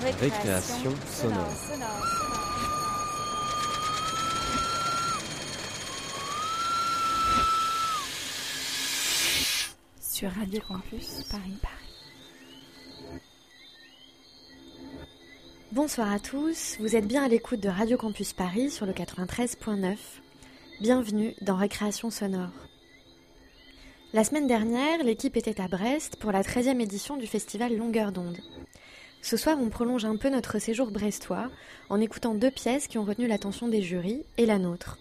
[0.00, 1.48] Récréation sonore.
[10.00, 13.20] Sur Radio Campus Paris Paris.
[15.72, 19.96] Bonsoir à tous, vous êtes bien à l'écoute de Radio Campus Paris sur le 93.9.
[20.80, 22.52] Bienvenue dans Récréation sonore.
[24.12, 28.38] La semaine dernière, l'équipe était à Brest pour la 13e édition du festival Longueur d'onde.
[29.20, 31.50] Ce soir, on prolonge un peu notre séjour brestois
[31.88, 34.98] en écoutant deux pièces qui ont retenu l'attention des jurys et la nôtre.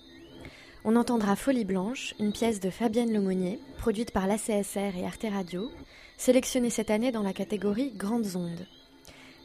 [0.83, 5.69] On entendra Folie Blanche, une pièce de Fabienne Lemonnier, produite par l'ACSR et Arte Radio,
[6.17, 8.65] sélectionnée cette année dans la catégorie Grandes ondes.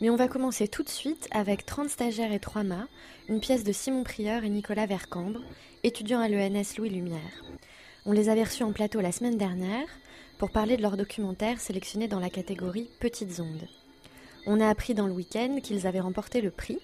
[0.01, 2.89] Mais on va commencer tout de suite avec 30 stagiaires et 3 mâts,
[3.29, 5.41] une pièce de Simon Prieur et Nicolas Vercambre,
[5.85, 7.45] étudiants à l'ENS Louis Lumière.
[8.05, 9.89] On les avait reçus en plateau la semaine dernière
[10.39, 13.69] pour parler de leur documentaire sélectionné dans la catégorie Petites ondes.
[14.47, 16.79] On a appris dans le week-end qu'ils avaient remporté le prix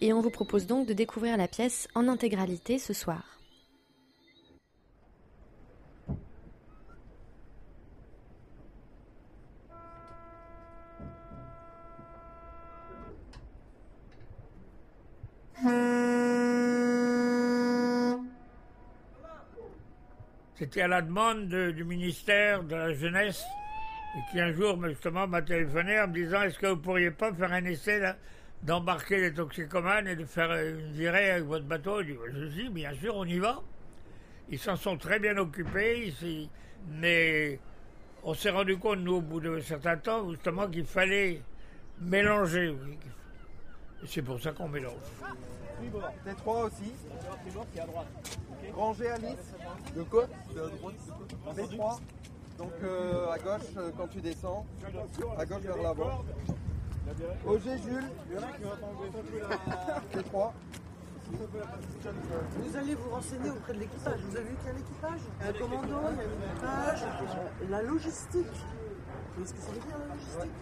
[0.00, 3.38] et on vous propose donc de découvrir la pièce en intégralité ce soir.
[20.56, 23.42] C'était à la demande de- du ministère de la Jeunesse,
[24.14, 27.32] et qui un jour, justement, m'a téléphoné en me disant Est-ce que vous pourriez pas
[27.32, 28.00] faire un essai
[28.62, 32.02] d'embarquer les toxicomanes et de faire euh, une virée avec votre bateau?
[32.02, 33.62] Je dis Je dis, bien sûr, on y va.
[34.50, 36.50] Ils s'en sont très bien occupés, s'y-
[36.90, 37.58] mais
[38.22, 41.40] on s'est rendu compte, nous, au bout de certain temps, justement, qu'il fallait
[42.00, 42.74] mélanger.
[44.06, 44.92] c'est pour ça qu'on mélange.
[46.26, 46.92] T3 aussi.
[48.74, 49.54] Rangée Alice.
[49.96, 50.26] De quoi?
[51.56, 51.98] T3.
[52.58, 54.66] Donc euh, à gauche euh, quand tu descends.
[55.38, 56.24] À gauche vers l'avant.
[57.46, 58.10] OG Jules.
[60.12, 60.52] T3.
[62.58, 64.20] Vous allez vous renseigner auprès de l'équipage.
[64.28, 66.24] Vous avez vu qu'il y a l'équipage Il y a un commando, il y a
[66.24, 67.04] l'équipage,
[67.70, 68.46] la logistique.
[69.34, 70.52] Vous voyez ce que ça veut dire la logistique?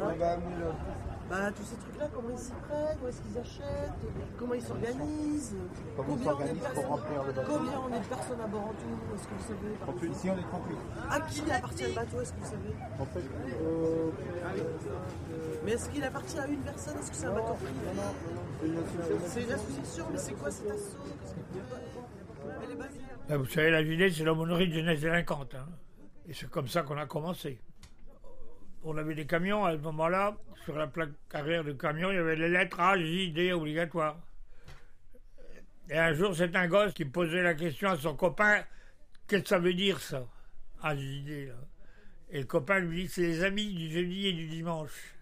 [0.00, 1.11] Hein?
[1.30, 3.92] Bah, Tous ces trucs-là, comment ils s'y prennent, où est-ce qu'ils achètent,
[4.38, 5.56] comment ils s'organisent,
[5.96, 7.52] combien, on est de personnes- remplir le bateau.
[7.56, 10.06] combien on est de personnes à bord en tout, est-ce que vous savez par exemple
[10.12, 10.76] Ici on est 38.
[11.10, 13.24] À qui appartient le bateau, est-ce que vous savez En fait,
[13.62, 14.10] euh,
[15.64, 17.72] Mais est-ce qu'il appartient à une personne Est-ce que c'est un bateau privé
[18.60, 19.26] c'est une association.
[19.28, 20.98] C'est une association, mais c'est quoi cet assaut
[22.62, 25.54] Elle est basée Ben, vous savez, la JD, c'est l'aumônerie de jeunesse délinquante.
[25.54, 25.66] hein.
[26.28, 27.58] Et c'est comme ça qu'on a commencé.
[28.84, 30.36] On avait des camions à ce moment-là.
[30.64, 34.18] Sur la plaque arrière du camion, il y avait les lettres A, J, D obligatoires.
[35.88, 38.62] Et un jour, c'est un gosse qui posait la question à son copain
[39.26, 40.26] Qu'est-ce que ça veut dire ça?
[40.82, 41.52] A, J, D.
[42.30, 45.14] Et le copain lui dit C'est les amis du jeudi et du dimanche.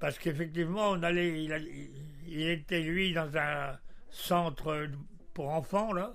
[0.00, 3.78] Parce qu'effectivement, on allait, il, il était lui dans un
[4.10, 4.88] centre
[5.34, 6.14] pour enfants, là.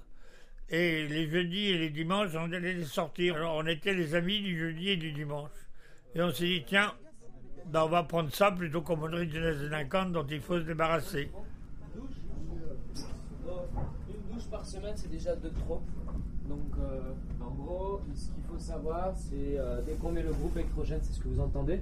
[0.70, 3.36] Et les jeudis et les dimanches, on allait sortir.
[3.36, 5.52] Alors, on était les amis du jeudi et du dimanche.
[6.16, 6.92] Et on s'est dit, tiens,
[7.72, 11.32] ben, on va prendre ça plutôt monnerie de jeunesse délinquante dont il faut se débarrasser.
[14.08, 15.82] Une douche par semaine, c'est déjà de trop.
[16.48, 20.56] Donc, euh, en gros, ce qu'il faut savoir, c'est euh, dès qu'on met le groupe
[20.56, 21.82] électrogène, c'est ce que vous entendez,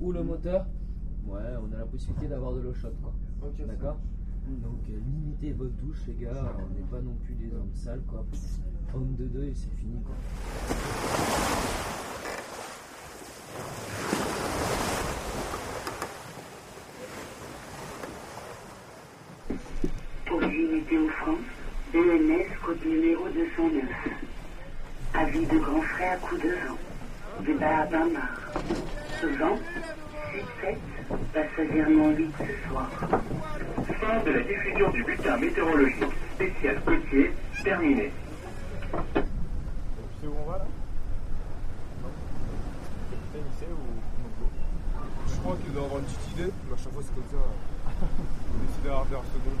[0.00, 0.66] ou le moteur,
[1.26, 3.14] ouais, on a la possibilité d'avoir de l'eau chaude, quoi.
[3.66, 3.96] D'accord
[4.46, 6.54] Donc, euh, limitez votre douche, les gars.
[6.58, 8.26] On n'est pas non plus des hommes sales, quoi.
[8.94, 10.16] Homme de deux et c'est fini, quoi.
[20.32, 21.38] Aujourd'hui Météo France,
[21.92, 23.82] ENS, code numéro 209.
[25.12, 26.78] Avis de grand à coup de vent.
[27.44, 28.30] Débat à Bain-Mar.
[29.38, 29.58] Vent,
[30.30, 30.76] sud-7,
[31.34, 32.90] passagèrement 8 ce soir.
[34.00, 36.04] Fin de la diffusion du bulletin météorologique
[36.36, 37.32] spécial côtier
[37.64, 38.12] terminé.
[40.20, 40.66] C'est où on va là
[43.34, 43.76] Lycée ou
[45.28, 47.36] Je crois qu'il doit avoir une petite idée, mais à chaque fois c'est comme ça.
[48.00, 49.58] On décide à la dernière seconde.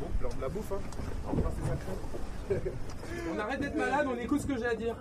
[0.00, 0.78] Bon, l'heure de hein.
[3.32, 4.96] On arrête d'être malade, on écoute ce que j'ai à dire.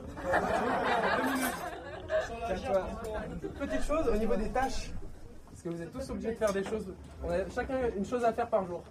[3.59, 4.91] Petite chose au niveau des tâches,
[5.49, 6.85] parce que vous êtes tous obligés de faire des choses.
[7.23, 8.83] On a chacun une chose à faire par jour.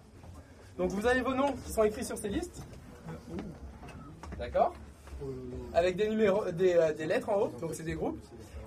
[0.76, 2.62] Donc vous avez vos noms qui sont écrits sur ces listes.
[4.38, 4.74] D'accord
[5.74, 8.18] Avec des numéros, des, euh, lettres en haut, donc c'est des groupes.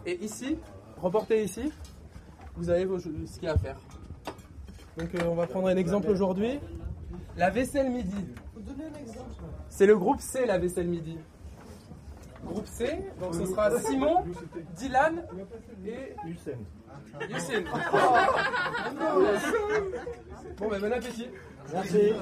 [0.05, 0.57] Et ici,
[1.01, 1.71] reportez ici,
[2.55, 3.77] vous avez vos, ce qu'il y a à faire.
[4.97, 6.59] Donc euh, on va prendre un exemple aujourd'hui.
[7.37, 8.25] La vaisselle midi.
[9.69, 11.17] C'est le groupe C, la vaisselle midi.
[12.45, 14.23] Groupe C, donc ce sera Simon,
[14.75, 15.25] Dylan
[15.85, 16.57] et Hussein.
[17.29, 17.65] Youssine.
[20.57, 21.27] Bon, ben bon appétit.
[21.73, 22.13] Merci.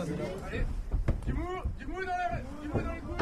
[1.27, 1.45] Du mou,
[1.77, 3.13] du mou dans la, du mou dans le cou.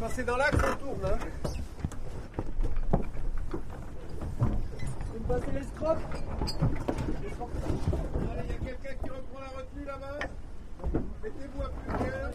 [0.00, 1.00] Quand c'est dans l'axe, on tourne.
[1.04, 1.18] Hein.
[11.22, 12.30] Mettez-vous à plus clair.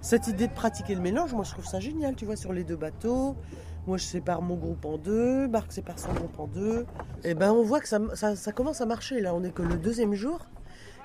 [0.00, 2.64] Cette idée de pratiquer le mélange, moi je trouve ça génial, tu vois, sur les
[2.64, 3.36] deux bateaux.
[3.86, 6.86] Moi je sépare mon groupe en deux, Marc sépare son groupe en deux.
[7.22, 10.14] Et ben on voit que ça, commence à marcher là, on est que le deuxième
[10.14, 10.40] jour.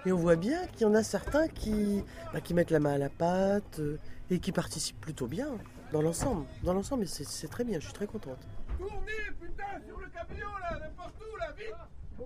[0.05, 2.93] Et on voit bien qu'il y en a certains qui, bah, qui mettent la main
[2.93, 3.99] à la pâte euh,
[4.29, 5.49] et qui participent plutôt bien
[5.91, 6.45] dans l'ensemble.
[6.63, 8.37] Dans l'ensemble, c'est très bien, je suis très contente.
[8.77, 12.17] Putain, sur le camion là, n'importe où là, vite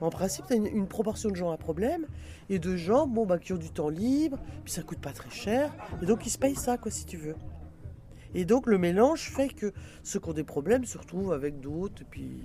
[0.00, 2.06] En principe, tu une, une proportion de gens à problème
[2.50, 5.30] et de gens bon, bah, qui ont du temps libre, puis ça coûte pas très
[5.30, 7.36] cher, et donc ils se payent ça, quoi, si tu veux.
[8.34, 9.72] Et donc le mélange fait que
[10.02, 12.42] ceux qui ont des problèmes se retrouvent avec d'autres, et puis,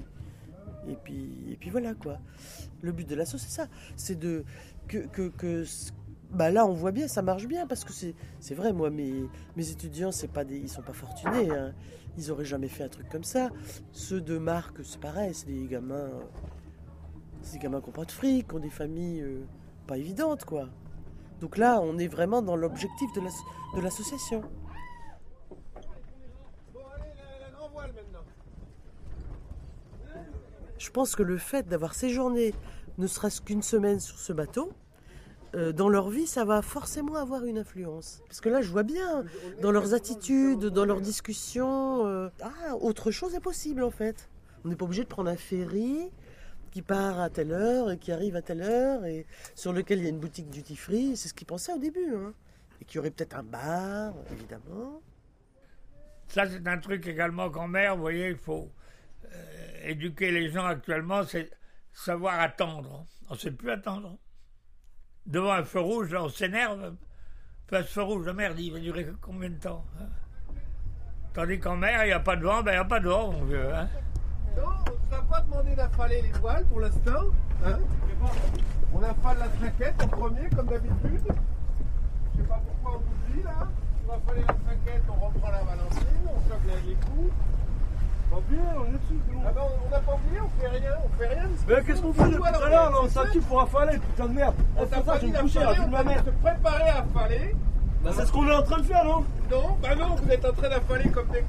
[0.88, 2.20] et puis, et puis voilà quoi.
[2.82, 4.46] Le but de l'asso, c'est ça, c'est de
[4.88, 5.66] que, que, que
[6.32, 9.26] bah là on voit bien, ça marche bien parce que c'est, c'est vrai, moi mes,
[9.58, 11.74] mes étudiants, c'est pas des, ils sont pas fortunés, hein.
[12.20, 13.50] Ils auraient jamais fait un truc comme ça.
[13.92, 16.10] Ceux de Marc, c'est pareil, c'est des gamins.
[17.42, 19.44] C'est des gamins qui n'ont pas de fric, qui ont des familles euh,
[19.88, 20.68] pas évidentes, quoi.
[21.40, 23.44] Donc là, on est vraiment dans l'objectif de l'as-
[23.76, 24.42] de l'association.
[30.78, 32.54] Je pense que le fait d'avoir séjourné
[32.98, 34.72] ne serait-ce qu'une semaine sur ce bateau,
[35.56, 38.22] euh, dans leur vie, ça va forcément avoir une influence.
[38.28, 39.24] Parce que là, je vois bien,
[39.62, 44.30] dans leurs attitudes, dans leurs discussions, euh, ah, autre chose est possible en fait.
[44.64, 46.12] On n'est pas obligé de prendre un ferry
[46.72, 49.26] qui part à telle heure et qui arrive à telle heure et
[49.56, 51.18] sur lequel il y a une boutique duty free.
[51.18, 52.14] C'est ce qu'ils pensaient au début.
[52.16, 52.34] Hein.
[52.82, 55.02] Et qu'il y aurait peut-être un bar, évidemment.
[56.28, 58.70] Ça, c'est un truc également qu'en mer, vous voyez, il faut
[59.26, 61.50] euh, éduquer les gens actuellement, c'est
[61.92, 63.06] savoir attendre.
[63.30, 64.18] On ne sait plus attendre.
[65.30, 66.96] Devant un feu rouge, on s'énerve.
[67.68, 70.08] Face feu rouge, la merde, il va durer combien de temps hein?
[71.34, 73.08] Tandis qu'en mer, il n'y a pas de vent, ben il n'y a pas de
[73.08, 73.72] vent, mon vieux.
[73.72, 73.88] Hein?
[74.58, 77.26] Non, on ne t'a pas demandé d'affaler les voiles pour l'instant.
[77.64, 77.78] Hein?
[78.92, 81.22] On affale la traquette en premier, comme d'habitude.
[81.22, 83.68] Je sais pas pourquoi on dit là.
[84.04, 87.34] On va affaler la traquette, on reprend la valentine, on choque les coups.
[88.30, 88.36] Pas
[88.78, 89.20] on est dessus.
[89.46, 91.44] Ah ben, on- n'a pas oublié, on fait rien, on fait rien.
[91.68, 94.34] Mais qu'est-ce qu'on fait depuis tout à l'heure là On s'active pour affaler, putain de
[94.34, 94.56] merde.
[94.78, 96.24] On t'a pas je dit d'affaler, on ma t'a dit mère.
[96.24, 97.56] de se préparer à affaler.
[98.04, 99.26] Bah, c'est ce qu'on est en train de faire, non?
[99.52, 101.42] Non, bah non, vous êtes en train d'affaler comme des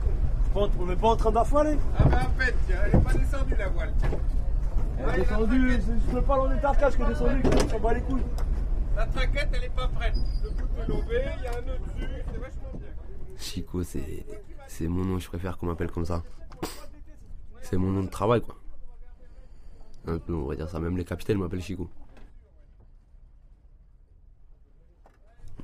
[0.55, 0.71] cons.
[0.81, 1.79] On n'est pas en train d'affaler.
[1.99, 3.93] Ah bah à peine, tiens, elle est pas descendue la voile.
[3.99, 4.09] tiens.
[4.99, 7.43] Elle est descendue, traquette- c'est juste le ballon des tarcages qui est descendu,
[7.75, 8.23] on bat les couilles.
[8.97, 10.15] La traquette, elle est pas prête.
[10.43, 12.88] Le bout de lobé, il y a un nœud dessus, c'est vachement bien.
[13.38, 14.26] Chico, c'est
[14.67, 16.23] c'est mon nom, je préfère qu'on m'appelle comme ça.
[17.71, 18.57] C'est mon nom de travail, quoi.
[20.09, 20.81] On va dire ça.
[20.81, 21.89] Même les capitaines m'appellent Chico.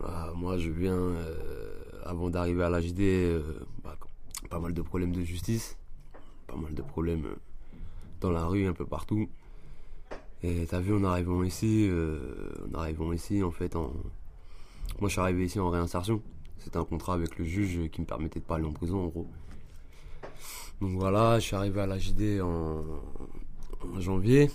[0.05, 1.75] Ah, moi, je viens, euh,
[2.05, 3.99] avant d'arriver à l'HD, euh, bah,
[4.49, 5.76] pas mal de problèmes de justice,
[6.47, 7.35] pas mal de problèmes euh,
[8.20, 9.29] dans la rue, un peu partout.
[10.44, 13.93] Et t'as vu, en arrivant ici, euh, en arrivant ici, en fait, en...
[15.01, 16.22] moi, je suis arrivé ici en réinsertion.
[16.58, 19.08] C'était un contrat avec le juge qui me permettait de pas aller en prison, en
[19.08, 19.27] gros.
[20.80, 22.84] Donc voilà, je suis arrivé à la JD en,
[23.98, 24.50] janvier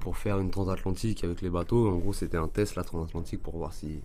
[0.00, 1.90] pour faire une transatlantique avec les bateaux.
[1.90, 4.00] En gros, c'était un test, la transatlantique, pour voir si,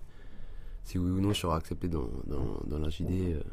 [0.84, 3.12] si oui ou non je serais accepté dans, dans, la JD.
[3.12, 3.44] euh,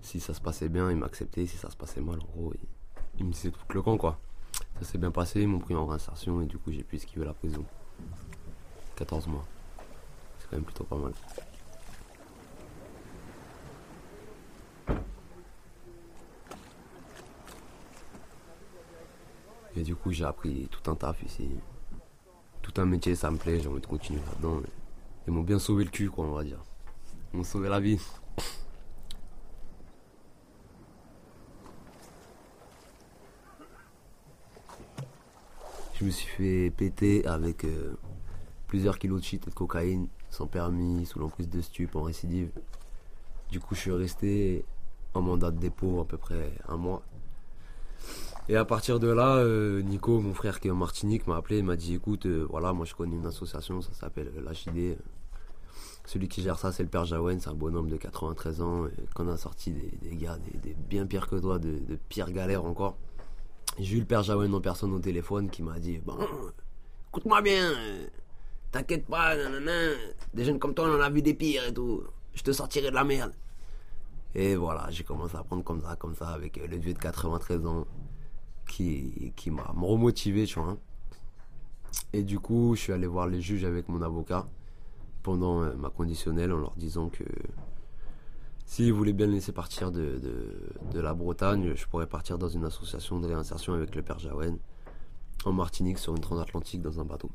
[0.00, 1.46] si ça se passait bien, ils m'acceptaient.
[1.46, 2.68] Si ça se passait mal, en gros, ils,
[3.18, 4.18] ils me disaient tout le camp, quoi.
[4.78, 7.26] Ça s'est bien passé, ils m'ont pris en réinsertion et du coup, j'ai pu esquiver
[7.26, 7.64] la prison.
[8.96, 9.44] 14 mois.
[10.38, 11.12] C'est quand même plutôt pas mal.
[19.76, 21.48] Et du coup, j'ai appris tout un taf ici.
[22.60, 24.60] Tout un métier, ça me plaît, j'ai envie de continuer là-dedans.
[25.26, 26.62] Ils m'ont bien sauvé le cul, quoi, on va dire.
[27.32, 27.98] Ils m'ont sauvé la vie.
[35.94, 37.94] Je me suis fait péter avec euh,
[38.66, 42.50] plusieurs kilos de shit et de cocaïne, sans permis, sous l'emprise de stup, en récidive.
[43.50, 44.64] Du coup, je suis resté
[45.14, 47.02] en mandat de dépôt à peu près un mois.
[48.48, 51.58] Et à partir de là, euh, Nico, mon frère qui est en Martinique, m'a appelé,
[51.58, 54.98] il m'a dit écoute, euh, voilà, moi je connais une association, ça s'appelle l'HID.
[56.04, 59.28] Celui qui gère ça, c'est le père Jaouen, c'est un bonhomme de 93 ans, qu'on
[59.28, 62.96] a sorti des, gars des, bien pires que toi, de, pires galères encore.
[63.78, 66.18] J'ai eu le père Jaouen en personne au téléphone qui m'a dit Bon,
[67.10, 68.06] écoute-moi bien, euh,
[68.72, 69.94] t'inquiète pas, nanana,
[70.34, 72.02] des jeunes comme toi, on en a vu des pires et tout,
[72.34, 73.32] je te sortirai de la merde.
[74.34, 76.98] Et voilà, j'ai commencé à apprendre comme ça, comme ça, avec euh, le vieux de
[76.98, 77.86] 93 ans,
[78.68, 80.76] qui, qui m'a remotivé, tu vois.
[82.12, 84.46] Et du coup, je suis allé voir les juges avec mon avocat
[85.22, 87.24] pendant euh, ma conditionnelle en leur disant que
[88.64, 90.18] s'ils voulaient bien me laisser partir de,
[90.92, 94.56] de, la Bretagne, je pourrais partir dans une association de réinsertion avec le père Jaouen
[95.44, 97.30] en Martinique sur une transatlantique dans un bateau.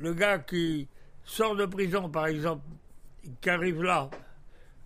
[0.00, 0.88] Le gars qui
[1.24, 2.62] sort de prison, par exemple,
[3.40, 4.10] qui arrive là,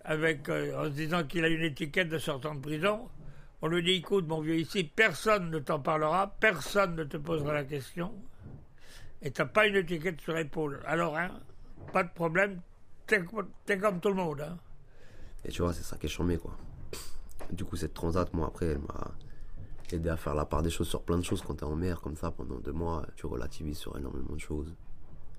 [0.04, 3.08] avec, euh, en se disant qu'il a une étiquette de sortant de prison,
[3.62, 7.52] on lui dit écoute, mon vieux, ici, personne ne t'en parlera, personne ne te posera
[7.52, 8.12] la question,
[9.22, 10.80] et t'as pas une étiquette sur l'épaule.
[10.86, 11.30] Alors, hein,
[11.92, 12.60] pas de problème,
[13.06, 14.40] t'es comme tout le monde.
[14.40, 14.56] Hein.
[15.44, 16.56] Et tu vois, c'est ça qui est charmé, quoi.
[17.50, 19.10] Du coup, cette transat, moi, après, elle m'a
[19.92, 21.42] aidé à faire la part des choses sur plein de choses.
[21.42, 24.74] Quand t'es en mer, comme ça, pendant deux mois, tu relativises sur énormément de choses.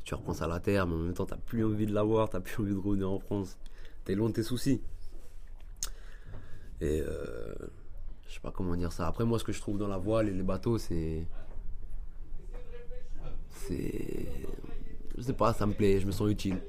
[0.03, 2.29] Tu repenses à la terre, mais en même temps, t'as plus envie de la voir,
[2.29, 3.57] t'as plus envie de revenir en France.
[4.03, 4.81] T'es loin de tes soucis.
[6.81, 7.53] Et euh,
[8.31, 9.07] je sais pas comment dire ça.
[9.07, 11.25] Après, moi, ce que je trouve dans la voile et les bateaux, c'est.
[13.49, 14.25] C'est.
[15.17, 16.61] Je sais pas, ça me plaît, je me sens utile.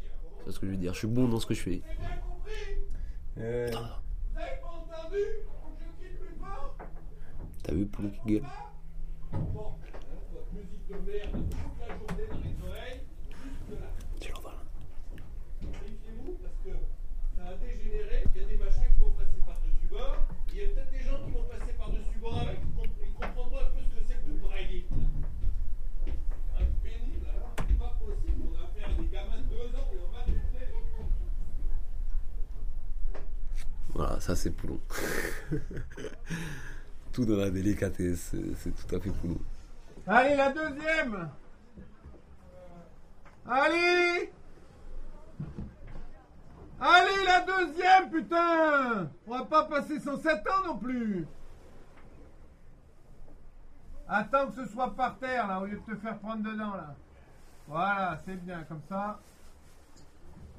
[0.45, 0.92] C'est ce que je veux dire.
[0.92, 1.83] Je suis bon dans ce que je fais.
[7.62, 8.42] T'as vu Poulon qui gueule
[14.19, 14.57] Tu l'entends là
[16.42, 16.71] parce que
[17.37, 20.16] ça a dégénéré, il y a des machins qui vont passer par-dessus bord,
[20.52, 22.59] il y a peut-être des gens qui vont passer par-dessus bord avec,
[23.07, 24.87] ils comprendront un peu ce que c'est que de brailler.
[26.07, 29.88] Un pénible, alors, c'est pas possible, on a affaire à des gamins de 2 ans
[29.93, 30.66] et on va tourner.
[33.95, 34.79] Voilà, ça c'est Poulon.
[37.12, 39.38] tout dans la délicatesse, c'est- tout à fait Poulon.
[40.07, 41.29] Allez, la deuxième
[43.49, 44.33] Allez
[46.81, 51.26] Allez, la deuxième, putain On va pas passer 107 ans non plus
[54.09, 56.95] Attends que ce soit par terre, là, au lieu de te faire prendre dedans, là.
[57.67, 59.19] Voilà, c'est bien, comme ça.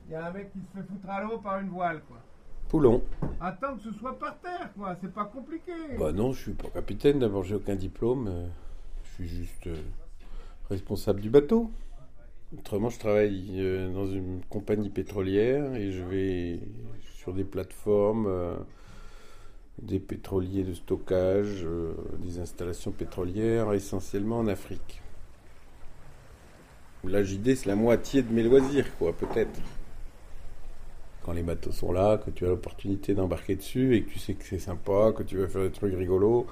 [0.08, 2.17] Il y a un mec qui se fait foutre à l'eau par une voile, quoi.
[2.74, 3.03] Poulon.
[3.39, 4.98] Attends que ce soit par terre, quoi.
[5.00, 5.72] C'est pas compliqué.
[6.00, 8.27] Bah non, je suis pas capitaine, d'abord j'ai aucun diplôme.
[8.27, 8.48] euh,
[9.03, 9.75] Je suis juste euh,
[10.72, 11.70] responsable du bateau.
[12.58, 16.62] Autrement, je travaille euh, dans une compagnie pétrolière et je vais
[17.03, 18.56] sur des plateformes, euh,
[19.80, 21.68] des pétroliers de stockage,
[22.24, 25.00] des installations pétrolières, essentiellement en Afrique.
[27.03, 29.60] La JD, c'est la moitié de mes loisirs, quoi, peut-être.
[31.25, 34.34] Quand les bateaux sont là, que tu as l'opportunité d'embarquer dessus et que tu sais
[34.34, 36.46] que c'est sympa, que tu vas faire des trucs rigolos,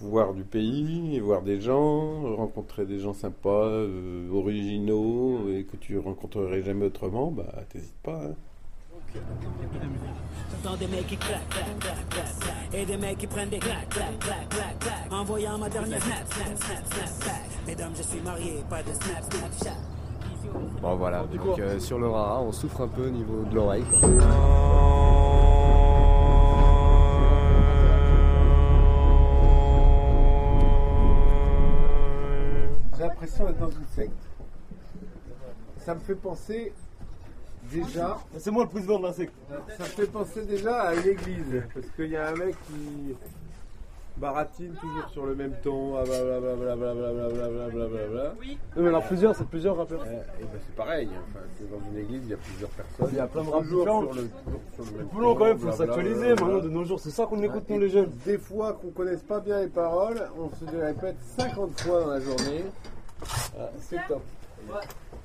[0.00, 5.98] voir du pays, voir des gens, rencontrer des gens sympas, euh, originaux et que tu
[5.98, 8.22] rencontrerais jamais autrement, bah t'hésites pas.
[8.24, 8.34] hein.
[10.50, 12.74] J'entends des mecs qui claquent, claquent, claquent, claquent.
[12.74, 15.12] Et des mecs qui prennent des claques, claques, claques, claques, claques.
[15.12, 17.34] Envoyant ma dernière snap, snap, snap, snap.
[17.66, 19.93] Mesdames, je suis marié, pas de snap, snap, chat.
[20.80, 23.84] Bon voilà, donc euh, sur le Rara, on souffre un peu au niveau de l'oreille.
[32.96, 34.12] J'ai l'impression d'être dans une secte.
[35.78, 36.72] Ça me fait penser
[37.72, 38.18] déjà.
[38.38, 39.34] C'est moi le président de la secte.
[39.76, 41.62] Ça me fait penser déjà à une église.
[41.74, 43.14] Parce qu'il y a un mec qui
[44.16, 45.96] baratine toujours sur le même ton.
[45.96, 48.34] ah, blablabla, blablabla, blablabla.
[48.40, 50.04] Oui, mais il y en a plusieurs, c'est plusieurs rappeurs.
[50.04, 51.08] Et ben c'est pareil.
[51.28, 53.08] Enfin, c'est dans une église, il y a plusieurs personnes.
[53.10, 54.02] Il y a plein de rap toujours différents.
[54.02, 54.30] sur le,
[54.74, 57.00] sur le même Poulon, ton, quand même, faut s'actualiser maintenant de nos jours.
[57.00, 58.12] C'est ça qu'on écoute, nous, les jeunes.
[58.24, 62.10] Des fois qu'on connaisse pas bien les paroles, on se les répète 50 fois dans
[62.10, 62.64] la journée.
[63.58, 64.22] Ah, c'est top.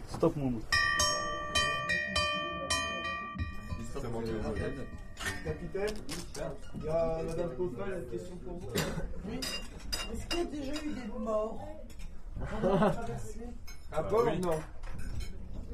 [0.08, 0.53] Stop, mon
[5.44, 5.96] Capitaine,
[6.76, 8.70] il y a Madame il y a une question pour vous.
[9.28, 9.40] Oui.
[9.40, 11.60] Est-ce qu'il y a déjà eu des morts
[13.92, 14.60] À bord, non.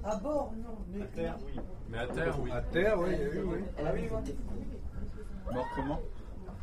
[0.04, 0.78] À bord, non.
[0.90, 1.62] Mais À terre, oui.
[1.90, 2.52] Mais à terre, oui.
[2.52, 3.60] À terre, oui, il y a eu, oui.
[3.80, 4.10] Ah oui,
[5.54, 6.02] Mort comment?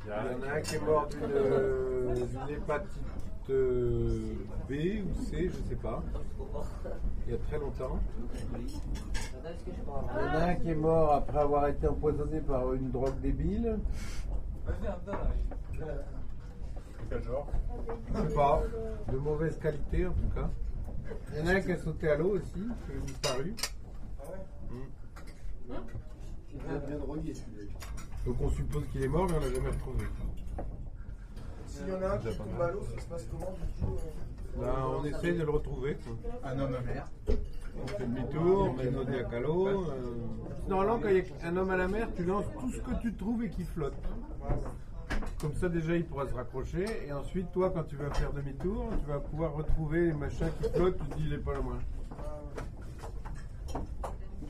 [0.05, 2.15] Il y en a un qui est mort d'une euh,
[2.49, 3.03] hépatite
[3.49, 4.72] B
[5.04, 6.02] ou C, je sais pas.
[7.26, 7.99] Il y a très longtemps.
[8.54, 8.70] Il
[9.40, 13.78] y en a un qui est mort après avoir été empoisonné par une drogue débile.
[17.08, 17.49] Quel genre?
[18.14, 18.62] Je sais pas.
[19.11, 20.49] De mauvaise qualité en tout cas.
[21.32, 23.54] Il y en a un qui a sauté à l'eau aussi, qui a disparu.
[26.54, 27.72] Il vient bien drogué celui-là.
[28.25, 30.04] Donc on suppose qu'il est mort, mais on l'a jamais retrouvé.
[31.73, 33.97] S'il y en a un qui tombe à l'eau, ça se passe comment du coup
[33.97, 35.97] euh Ben, on essaie de le retrouver.
[36.45, 37.09] Un homme à mer.
[37.83, 39.69] On fait demi-tour, on met nos diacalos.
[39.69, 39.93] euh.
[40.69, 42.95] Normalement, quand il y a un homme à la mer, tu lances tout ce que
[43.00, 43.95] tu trouves et qui flotte.
[45.41, 46.85] Comme ça, déjà, il pourra se raccrocher.
[47.07, 50.69] Et ensuite, toi, quand tu vas faire demi-tour, tu vas pouvoir retrouver les machins qui
[50.71, 50.99] flottent.
[50.99, 51.79] Tu te dis, il est pas loin.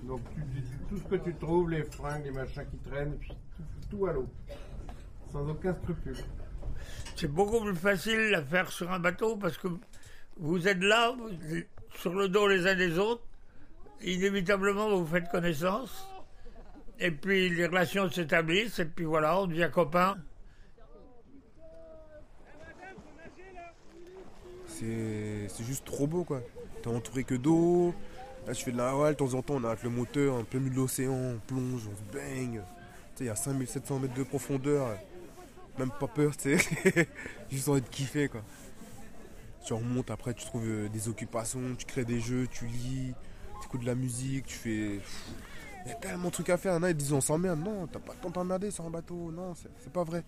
[0.03, 3.31] Donc, tu dis tout ce que tu trouves, les fringues, les machins qui traînent, puis
[3.57, 4.27] tout, tout à l'eau.
[5.31, 6.17] Sans aucun scrupule.
[7.23, 9.69] C'est beaucoup plus facile à faire sur un bateau parce que
[10.39, 11.15] vous êtes là,
[11.95, 13.23] sur le dos les uns des autres.
[14.03, 16.05] Inévitablement, vous faites connaissance.
[16.99, 18.81] Et puis les relations s'établissent.
[18.81, 20.17] Et puis voilà, on devient copains.
[24.67, 26.41] C'est juste trop beau quoi.
[26.83, 27.95] T'es entouré que d'eau.
[28.49, 30.43] Là, je fais de la voile, de temps en temps, on arrête le moteur, un
[30.43, 32.63] peu milieu de l'océan, on plonge, on se baigne.
[33.15, 34.99] Tu sais, il y a 5700 mètres de profondeur.
[35.79, 37.09] Même pas peur, tu sais.
[37.51, 38.43] juste envie de kiffer quoi.
[39.65, 43.15] Tu remontes, après, tu trouves euh, des occupations, tu crées des jeux, tu lis,
[43.61, 45.01] tu écoutes de la musique, tu fais.
[45.85, 46.83] Il y a tellement de trucs à faire.
[46.83, 47.61] A, ils disent on s'emmerde.
[47.61, 49.31] Non, t'as pas le temps sur un bateau.
[49.31, 50.25] Non, c'est pas vrai.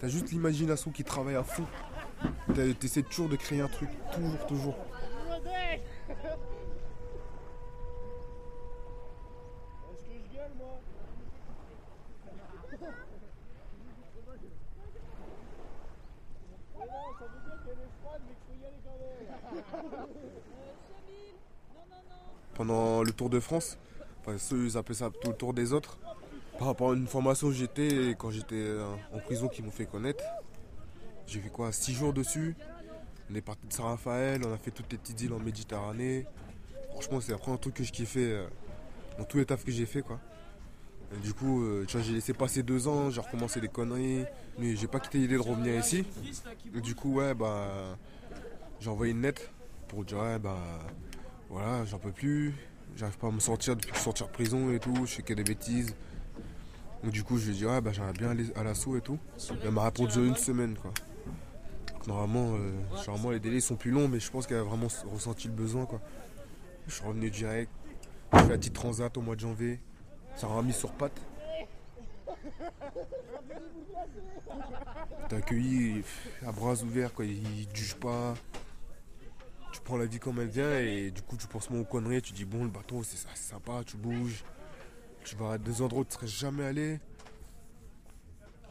[0.00, 1.66] T'as juste l'imagination qui travaille à fond.
[2.80, 3.88] T'essaies toujours de créer un truc.
[4.12, 4.76] Toujours, toujours.
[9.92, 10.80] Est-ce que je gueule, moi
[17.18, 20.08] ça veut dire qu'elle est froide, mais qu'il faut y aller quand même.
[22.62, 23.76] Pendant le Tour de France.
[24.20, 25.98] Enfin, ceux, ils appellent ça plutôt le Tour des autres.
[26.58, 29.86] Par rapport à une formation où j'étais quand j'étais euh, en prison qui m'ont fait
[29.86, 30.22] connaître.
[31.26, 32.54] J'ai fait quoi 6 jours dessus.
[33.28, 36.24] On est parti de Saint-Raphaël, on a fait toutes les petites îles en Méditerranée.
[36.92, 38.46] Franchement, c'est après un truc que je kiffais euh,
[39.18, 40.20] dans tous les tafs que j'ai fait quoi.
[41.20, 44.24] Du coup, euh, j'ai laissé passer deux ans, j'ai recommencé des conneries,
[44.56, 46.04] mais j'ai pas quitté l'idée de revenir ici.
[46.74, 47.98] Et du coup, ouais, bah,
[48.80, 49.42] j'ai envoyé une lettre
[49.88, 50.56] pour dire, ouais, bah,
[51.52, 52.54] voilà, j'en peux plus,
[52.96, 55.16] j'arrive pas à me sortir depuis que je suis sorti de prison et tout, je
[55.16, 55.94] fais que des bêtises.
[57.04, 59.02] Donc du coup, je lui ai dit, ouais, bah, j'aimerais bien aller à l'assaut et
[59.02, 59.18] tout.
[59.62, 60.92] Elle m'a répondu une semaine, quoi.
[62.06, 65.52] Normalement, euh, les délais sont plus longs, mais je pense qu'elle a vraiment ressenti le
[65.52, 66.00] besoin, quoi.
[66.86, 67.70] Je suis revenu direct,
[68.32, 69.78] j'ai fait la petite transat au mois de janvier,
[70.36, 71.20] ça m'a remis sur pattes.
[75.28, 76.02] T'es accueilli
[76.46, 77.26] à bras ouverts, quoi.
[77.26, 78.34] Ils te jugent pas.
[79.84, 82.22] Prends la vie comme elle vient et du coup, tu penses moins aux conneries.
[82.22, 84.44] Tu dis, bon, le bateau, c'est c'est sympa, tu bouges.
[85.24, 87.00] Tu vas à des endroits où tu serais jamais allé.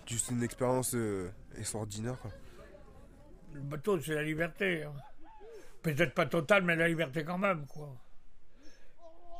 [0.07, 2.31] Juste une expérience euh, extraordinaire, quoi.
[3.53, 4.83] Le bateau, c'est la liberté.
[4.83, 4.93] hein.
[5.81, 7.89] Peut-être pas totale, mais la liberté quand même, quoi.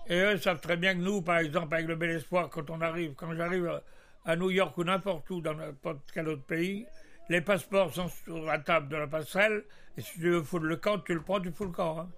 [0.07, 2.81] Et eux savent très bien que nous, par exemple, avec le Bel Espoir, quand on
[2.81, 3.81] arrive, quand j'arrive
[4.25, 6.86] à New York ou n'importe où, dans n'importe quel autre pays,
[7.31, 9.63] les passeports sont sur la table de la passerelle,
[9.95, 11.99] et si tu veux foutre le camp, tu le prends, tu fous le camp.
[11.99, 12.09] Hein.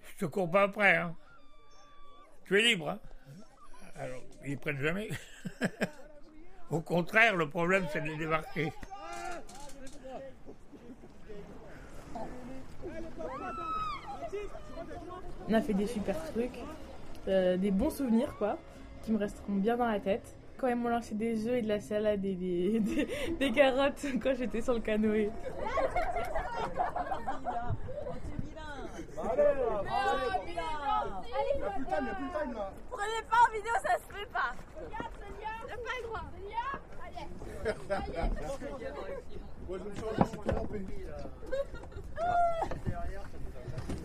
[0.00, 0.96] Je te cours pas après.
[0.96, 1.14] Hein.
[2.44, 2.88] Tu es libre.
[2.88, 2.98] Hein.
[3.96, 5.10] Alors, ils prennent jamais.
[6.70, 8.72] Au contraire, le problème, c'est de les débarquer.
[15.46, 16.58] On a fait des super trucs,
[17.28, 18.56] euh, des bons souvenirs quoi,
[19.02, 20.34] qui me resteront bien dans la tête.
[20.56, 24.04] Quand ils m'ont lancé des œufs et de la salade et des, des, des carottes
[24.22, 25.30] quand j'étais sur le canoë.
[32.90, 34.54] Prenez pas en vidéo, ça se fait pas.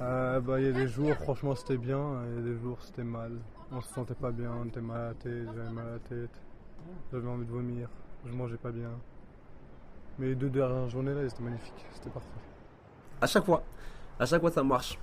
[0.02, 3.32] Euh, bah, il y a des jours, franchement, c'était bien, et des jours, c'était mal.
[3.71, 5.99] On se sentait pas bien, on était mal à la tête, j'avais mal à la
[5.99, 6.41] tête,
[7.12, 7.88] j'avais envie de vomir,
[8.25, 8.89] je mangeais pas bien.
[10.17, 12.27] Mais les deux dernières journées là, c'était magnifique, c'était parfait.
[13.21, 13.63] À chaque fois,
[14.19, 14.97] à chaque fois ça marche.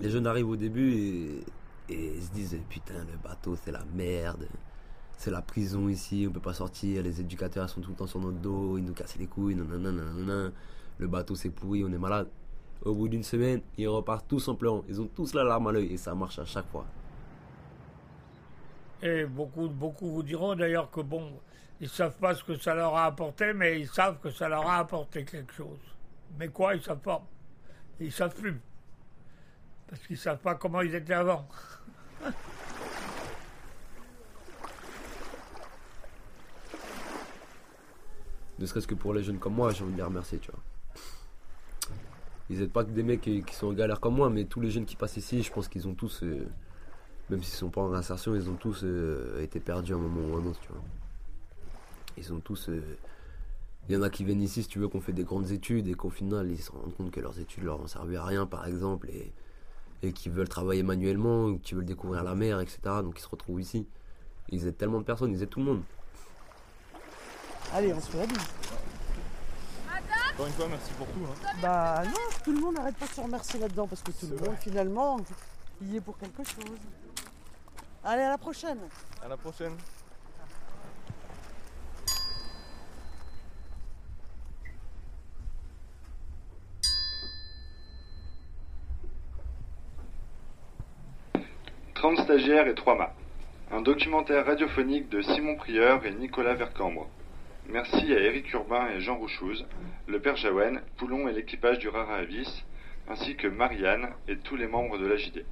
[0.00, 1.44] Les jeunes arrivent au début
[1.88, 4.48] et, se disent putain le bateau c'est la merde,
[5.16, 8.18] c'est la prison ici, on peut pas sortir, les éducateurs sont tout le temps sur
[8.18, 10.50] notre dos, ils nous cassent les couilles, nanana, nanana.
[10.98, 12.26] le bateau c'est pourri, on est malade.
[12.84, 15.72] Au bout d'une semaine, ils repartent tous en pleurant, ils ont tous la larme à
[15.72, 16.84] l'œil et ça marche à chaque fois.
[19.02, 21.32] Et beaucoup, beaucoup vous diront d'ailleurs que bon,
[21.80, 24.66] ils savent pas ce que ça leur a apporté, mais ils savent que ça leur
[24.68, 25.78] a apporté quelque chose.
[26.38, 27.22] Mais quoi, ils savent pas.
[28.00, 28.60] Ils savent plus.
[29.88, 31.46] Parce qu'ils savent pas comment ils étaient avant.
[38.56, 40.62] Ne serait-ce que pour les jeunes comme moi, j'ai envie de les remercier, tu vois.
[42.50, 44.60] Ils n'êtes pas que des mecs qui, qui sont en galère comme moi, mais tous
[44.60, 46.46] les jeunes qui passent ici, je pense qu'ils ont tous, euh,
[47.30, 50.34] même s'ils sont pas en insertion, ils ont tous euh, été perdus à un moment
[50.34, 50.82] ou à un autre, tu vois.
[52.16, 52.82] Ils ont tous euh,
[53.88, 55.88] Il y en a qui viennent ici, si tu veux, qu'on fait des grandes études
[55.88, 58.46] et qu'au final, ils se rendent compte que leurs études leur ont servi à rien,
[58.46, 59.32] par exemple, et,
[60.02, 62.78] et qui veulent travailler manuellement, ou qui veulent découvrir la mer, etc.
[63.02, 63.86] Donc ils se retrouvent ici.
[64.50, 65.82] Ils aident tellement de personnes, ils aident tout le monde.
[67.72, 68.38] Allez, on se fait la bise.
[70.34, 71.20] Encore une fois, merci pour tout.
[71.24, 71.48] hein.
[71.62, 72.12] Bah non,
[72.44, 75.16] tout le monde n'arrête pas de se remercier là-dedans parce que tout le monde finalement
[75.80, 76.78] y est pour quelque chose.
[78.06, 78.80] Allez, à la prochaine.
[79.24, 79.74] À la prochaine.
[91.94, 93.14] «30 stagiaires et 3 mâts.
[93.70, 97.08] Un documentaire radiophonique de Simon Prieur et Nicolas Vercambre.
[97.66, 99.64] Merci à Éric Urbain et Jean Rouchouz,
[100.06, 102.64] le père Jaouen, Poulon et l'équipage du Rara Avis,
[103.08, 105.46] ainsi que Marianne et tous les membres de l'AJD.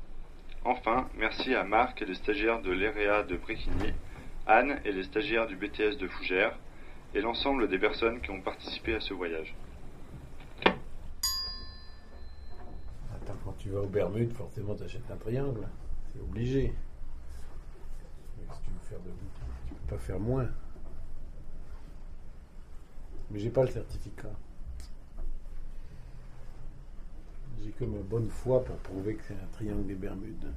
[0.65, 3.93] Enfin, merci à Marc et les stagiaires de l'EREA de Bréquigny,
[4.47, 6.57] Anne et les stagiaires du BTS de Fougères,
[7.15, 9.57] et l'ensemble des personnes qui ont participé à ce voyage.
[13.13, 15.67] Attends, quand tu vas aux Bermudes, forcément, tu achètes un triangle.
[16.13, 16.73] C'est obligé.
[18.39, 19.11] Mais si tu veux faire de
[19.69, 20.49] tu peux pas faire moins.
[23.31, 24.31] Mais j'ai pas le certificat.
[27.65, 30.53] J'ai que bonne foi pour prouver que c'est un triangle des Bermudes.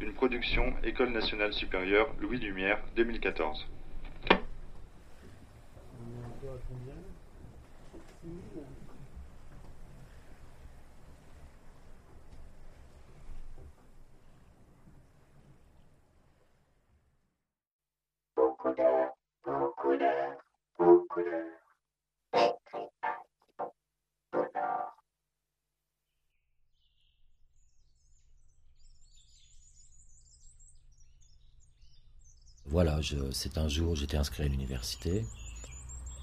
[0.00, 3.66] Une production École nationale supérieure Louis Lumière 2014.
[32.76, 33.00] Voilà,
[33.32, 35.24] c'est un jour, j'étais inscrit à l'université.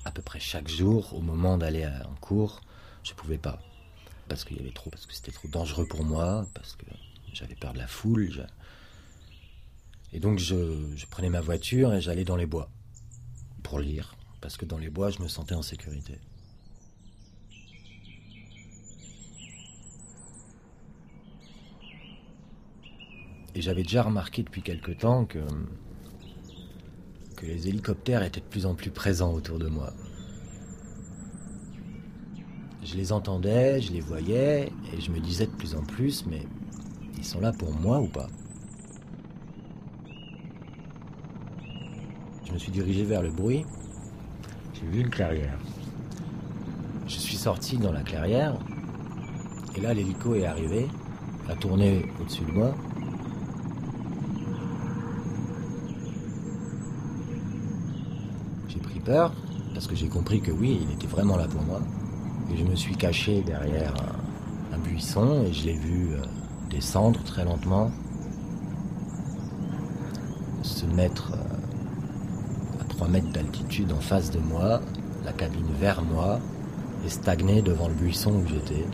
[0.05, 2.61] À peu près chaque jour, au moment d'aller en cours,
[3.03, 3.59] je pouvais pas.
[4.29, 6.85] Parce qu'il y avait trop, parce que c'était trop dangereux pour moi, parce que
[7.33, 8.45] j'avais peur de la foule.
[10.11, 12.69] Et donc je prenais ma voiture et j'allais dans les bois
[13.63, 16.19] pour lire, parce que dans les bois, je me sentais en sécurité.
[23.55, 25.39] Et j'avais déjà remarqué depuis quelque temps que,
[27.45, 29.91] les hélicoptères étaient de plus en plus présents autour de moi.
[32.84, 36.41] Je les entendais, je les voyais, et je me disais de plus en plus, mais
[37.17, 38.27] ils sont là pour moi ou pas?
[42.45, 43.65] Je me suis dirigé vers le bruit.
[44.73, 45.58] J'ai vu une clairière.
[47.08, 48.58] Je suis sorti dans la clairière,
[49.75, 50.88] et là l'hélico est arrivé,
[51.49, 52.75] a tourné au-dessus de moi.
[58.67, 61.79] J'ai pris parce que j'ai compris que oui, il était vraiment là pour moi.
[62.51, 63.93] Et je me suis caché derrière
[64.71, 66.17] un, un buisson et je l'ai vu euh,
[66.69, 67.91] descendre très lentement,
[70.61, 74.81] se mettre euh, à 3 mètres d'altitude en face de moi,
[75.25, 76.39] la cabine vers moi,
[77.05, 78.85] et stagner devant le buisson où j'étais.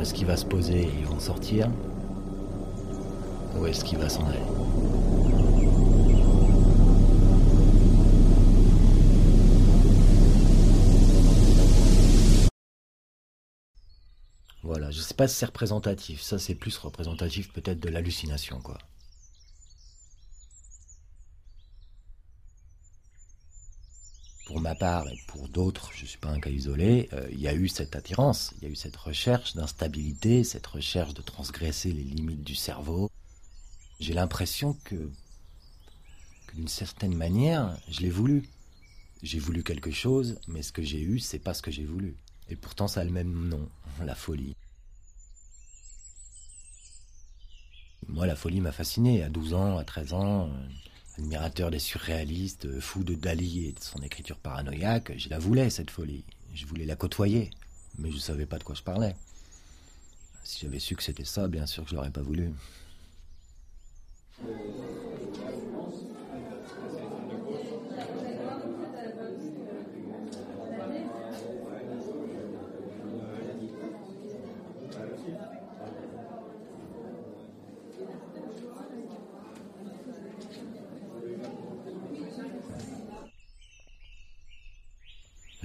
[0.00, 1.68] Est-ce qu'il va se poser et en sortir
[3.58, 4.38] Ou est-ce qu'il va s'en aller
[14.62, 16.20] Voilà, je sais pas si c'est représentatif.
[16.20, 18.78] Ça, c'est plus représentatif peut-être de l'hallucination, quoi.
[24.46, 27.40] Pour ma part et pour d'autres, je ne suis pas un cas isolé, euh, il
[27.40, 31.22] y a eu cette attirance, il y a eu cette recherche d'instabilité, cette recherche de
[31.22, 33.10] transgresser les limites du cerveau.
[34.00, 35.10] J'ai l'impression que,
[36.54, 38.48] d'une certaine manière, je l'ai voulu.
[39.22, 42.16] J'ai voulu quelque chose, mais ce que j'ai eu, c'est pas ce que j'ai voulu.
[42.48, 43.68] Et pourtant, ça a le même nom,
[44.04, 44.54] la folie.
[48.08, 50.48] Moi, la folie m'a fasciné à 12 ans, à 13 ans.
[50.48, 50.68] euh,
[51.18, 55.68] Admirateur des surréalistes, euh, fou de Dali et de son écriture paranoïaque, je la voulais,
[55.70, 56.24] cette folie.
[56.54, 57.50] Je voulais la côtoyer,
[57.98, 59.14] mais je savais pas de quoi je parlais.
[60.42, 62.52] Si j'avais su que c'était ça, bien sûr que je l'aurais pas voulu.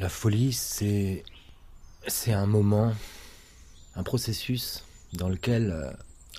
[0.04, 1.24] La folie, c'est.
[2.28, 2.94] Un moment,
[3.96, 4.84] un processus
[5.14, 5.92] dans lequel euh,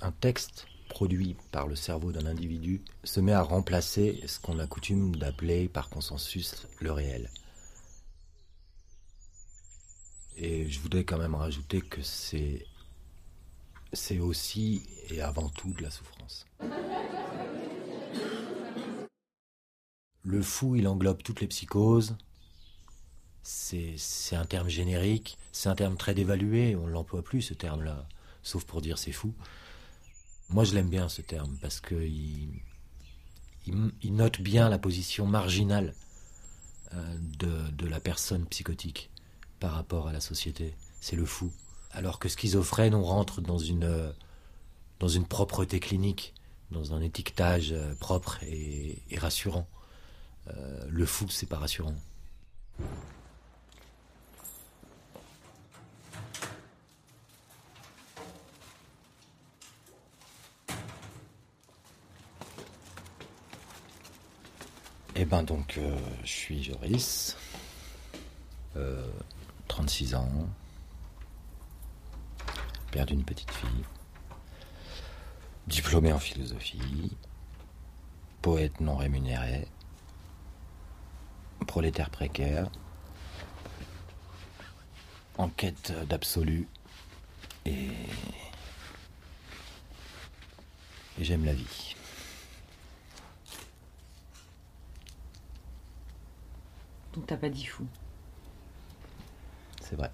[0.03, 4.67] un texte produit par le cerveau d'un individu se met à remplacer ce qu'on a
[4.69, 7.31] coutume d'appeler par consensus le réel.
[10.37, 12.65] Et je voudrais quand même rajouter que c'est
[14.21, 16.47] aussi et avant tout de la souffrance.
[20.23, 22.17] Le fou, il englobe toutes les psychoses.
[23.43, 27.53] C'est c'est un terme générique, c'est un terme très dévalué, on ne l'emploie plus ce
[27.53, 28.09] terme-là,
[28.43, 29.35] sauf pour dire c'est fou.
[30.51, 32.63] Moi, je l'aime bien ce terme parce que il,
[34.05, 35.95] note bien la position marginale
[36.93, 39.11] euh, de, la personne psychotique
[39.59, 40.75] par rapport à la société.
[41.01, 41.53] C'est le fou.
[41.93, 44.13] Alors que schizophrène, on rentre dans une, euh,
[45.29, 46.35] propreté clinique,
[46.71, 49.67] dans un étiquetage euh, propre et, rassurant.
[50.89, 51.95] Le fou, c'est pas rassurant.
[65.25, 67.35] Eh ben donc, euh, je suis Joris,
[68.77, 69.09] euh,
[69.69, 70.29] 36 ans,
[72.91, 73.85] père d'une petite fille,
[75.67, 77.17] diplômé en philosophie,
[78.43, 79.67] poète non rémunéré,
[81.67, 82.69] prolétaire précaire,
[85.39, 86.69] en quête d'absolu
[87.65, 87.89] et
[91.19, 91.97] j'aime la vie.
[97.15, 97.87] Donc t'as pas dit fou.
[99.81, 100.11] C'est vrai.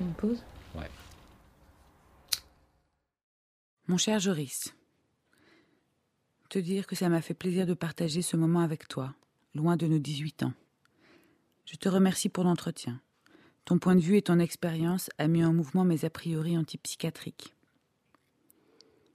[0.00, 0.42] Une pause
[0.74, 0.90] Ouais.
[3.86, 4.74] Mon cher Joris,
[6.48, 9.14] te dire que ça m'a fait plaisir de partager ce moment avec toi,
[9.54, 10.54] loin de nos 18 ans.
[11.66, 13.00] Je te remercie pour l'entretien.
[13.64, 17.54] Ton point de vue et ton expérience a mis en mouvement mes a priori antipsychiatriques.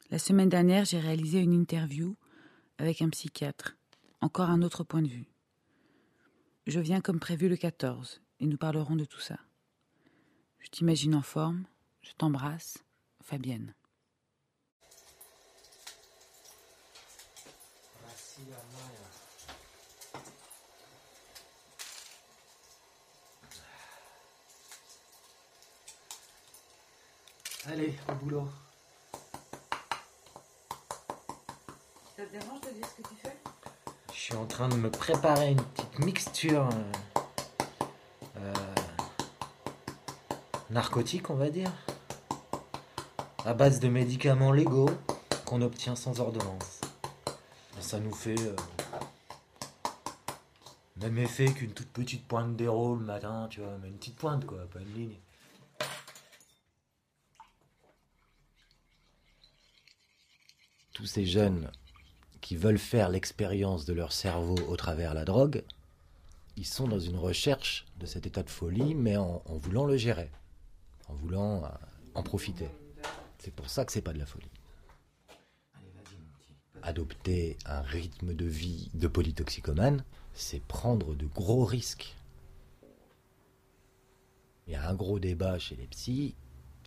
[0.09, 2.15] La semaine dernière, j'ai réalisé une interview
[2.77, 3.75] avec un psychiatre.
[4.21, 5.27] Encore un autre point de vue.
[6.65, 9.37] Je viens comme prévu le 14 et nous parlerons de tout ça.
[10.59, 11.65] Je t'imagine en forme.
[12.01, 12.83] Je t'embrasse.
[13.21, 13.73] Fabienne.
[27.69, 28.47] Allez, au boulot.
[32.15, 33.35] Ça te dérange de dire ce que tu fais?
[34.13, 37.83] Je suis en train de me préparer une petite mixture euh,
[38.37, 38.53] euh,
[40.69, 41.71] narcotique, on va dire,
[43.43, 44.89] à base de médicaments légaux
[45.45, 46.79] qu'on obtient sans ordonnance.
[47.81, 48.55] Ça nous fait euh,
[51.01, 54.45] même effet qu'une toute petite pointe d'héros le matin, tu vois, mais une petite pointe
[54.45, 55.17] quoi, pas une ligne.
[60.97, 61.69] Tous ces jeunes
[62.41, 65.63] qui veulent faire l'expérience de leur cerveau au travers la drogue,
[66.55, 70.31] ils sont dans une recherche de cet état de folie, mais en, voulant le gérer,
[71.07, 71.67] en voulant euh,
[72.15, 72.67] en profiter.
[73.37, 74.49] C'est pour ça que c'est pas de la folie.
[76.81, 82.15] Adopter un rythme de vie de polytoxicomane, c'est prendre de gros risques.
[84.65, 86.33] Il y a un gros débat chez les psys,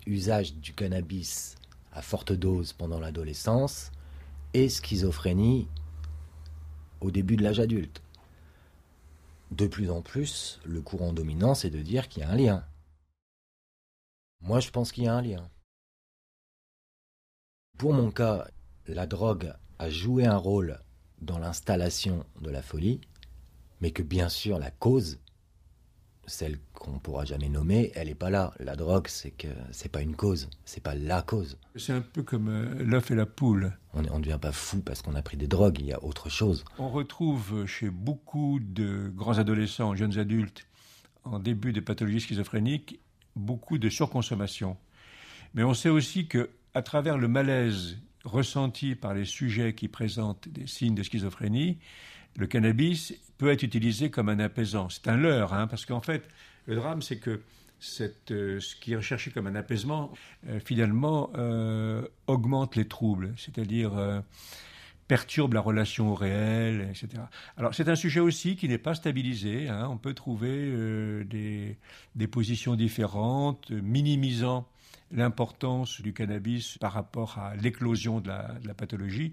[0.04, 1.54] usage du cannabis
[1.92, 3.92] à forte dose pendant l'adolescence
[4.54, 5.68] et schizophrénie
[7.00, 8.02] au début de l'âge adulte.
[9.50, 12.64] De plus en plus, le courant dominant, c'est de dire qu'il y a un lien.
[14.40, 15.50] Moi, je pense qu'il y a un lien.
[17.78, 18.46] Pour mon cas,
[18.86, 20.80] la drogue a joué un rôle
[21.20, 23.00] dans l'installation de la folie,
[23.80, 25.18] mais que bien sûr la cause,
[26.30, 28.54] celle qu'on pourra jamais nommer, elle n'est pas là.
[28.60, 31.58] La drogue, c'est que c'est pas une cause, c'est pas la cause.
[31.76, 33.76] C'est un peu comme euh, l'œuf et la poule.
[33.92, 36.30] On ne devient pas fou parce qu'on a pris des drogues, il y a autre
[36.30, 36.64] chose.
[36.78, 40.66] On retrouve chez beaucoup de grands adolescents, jeunes adultes,
[41.24, 43.00] en début de pathologie schizophrénique,
[43.34, 44.76] beaucoup de surconsommation.
[45.54, 50.48] Mais on sait aussi que, à travers le malaise ressenti par les sujets qui présentent
[50.48, 51.78] des signes de schizophrénie,
[52.36, 54.90] le cannabis peut être utilisé comme un apaisant.
[54.90, 56.28] C'est un leurre, hein, parce qu'en fait,
[56.66, 57.40] le drame, c'est que
[58.30, 60.12] euh, ce qui est recherché comme un apaisement,
[60.46, 64.22] euh, finalement, euh, augmente les troubles, c'est-à-dire
[65.08, 67.22] perturbe la relation au réel, etc.
[67.56, 69.70] Alors, c'est un sujet aussi qui n'est pas stabilisé.
[69.70, 69.88] hein.
[69.90, 74.68] On peut trouver des, positions différentes, minimisant
[75.10, 79.32] l'importance du cannabis par rapport à l'éclosion de la pathologie.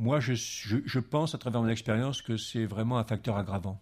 [0.00, 3.78] Moi, je, je, pense, à travers mon expérience, que c'est vraiment un facteur aggravant.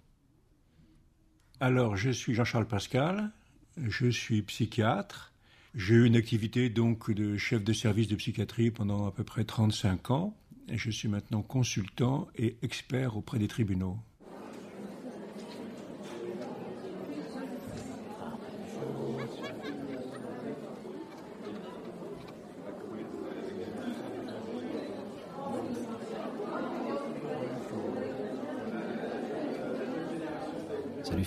[1.60, 3.30] Alors, je suis Jean-Charles Pascal,
[3.76, 5.32] je suis psychiatre.
[5.76, 9.44] J'ai eu une activité donc de chef de service de psychiatrie pendant à peu près
[9.44, 10.36] 35 ans.
[10.66, 13.96] Et je suis maintenant consultant et expert auprès des tribunaux.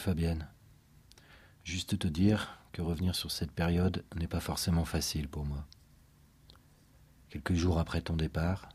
[0.02, 0.48] Fabienne.
[1.64, 5.64] Juste te dire que revenir sur cette période n'est pas forcément facile pour moi.
[7.30, 8.70] Quelques jours après ton départ,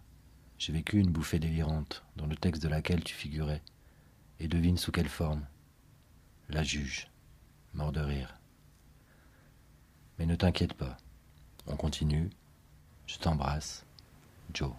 [0.57, 3.61] j'ai vécu une bouffée délirante dans le texte de laquelle tu figurais.
[4.39, 5.45] Et devine sous quelle forme.
[6.49, 7.09] La juge,
[7.75, 8.39] mort de rire.
[10.19, 10.97] Mais ne t'inquiète pas,
[11.67, 12.31] on continue.
[13.09, 13.85] Je t'embrasse,
[14.55, 14.73] Joe.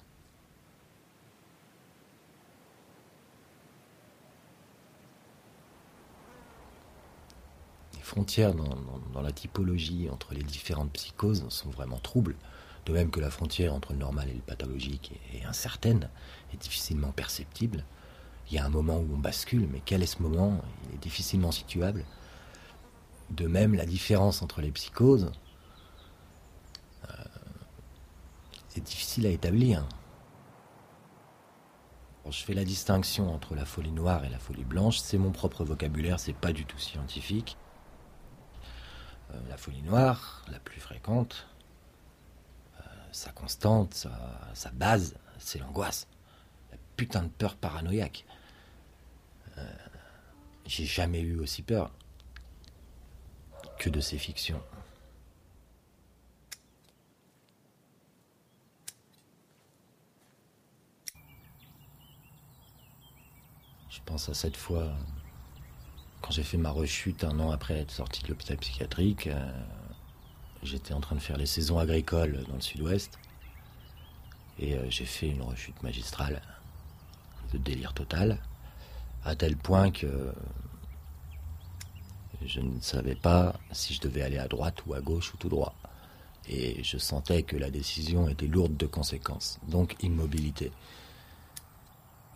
[8.08, 12.36] Frontières dans, la typologie entre les différentes psychoses sont vraiment troubles,
[12.86, 16.10] de même que la frontière entre le normal et le pathologique est, incertaine
[16.54, 17.84] et difficilement perceptible.
[18.50, 20.62] Il y a un moment où on bascule, mais quel est ce moment?
[20.88, 22.06] Il est difficilement situable.
[23.30, 25.32] De même, la différence entre les psychoses
[27.10, 27.14] euh,
[28.78, 29.86] est difficile à établir.
[32.30, 35.00] Je fais la distinction entre la folie noire et la folie blanche.
[35.00, 37.58] C'est mon propre vocabulaire, c'est pas du tout scientifique.
[39.32, 41.48] Euh, la folie noire, la plus fréquente,
[42.80, 44.08] euh, sa constante,
[44.54, 46.08] sa, base, c'est l'angoisse.
[46.72, 48.26] La putain de peur paranoïaque.
[49.58, 49.74] Euh,
[50.66, 51.92] J'ai jamais eu aussi peur
[53.80, 54.62] que de ces fictions.
[63.90, 64.94] Je pense à cette fois
[66.28, 69.28] quand j'ai fait ma rechute un an après être sorti de l'hôpital psychiatrique.
[69.28, 69.50] euh,
[70.62, 73.18] J'étais en train de faire les saisons agricoles dans le sud-ouest.
[74.60, 76.42] Et euh, j'ai fait une rechute magistrale
[77.54, 78.40] de délire total.
[79.24, 80.34] À tel point que
[82.46, 85.50] je ne savais pas si je devais aller à droite ou à gauche ou tout
[85.50, 85.76] droit.
[86.50, 89.60] Et je sentais que la décision était lourde de conséquences.
[89.70, 90.74] Donc immobilité.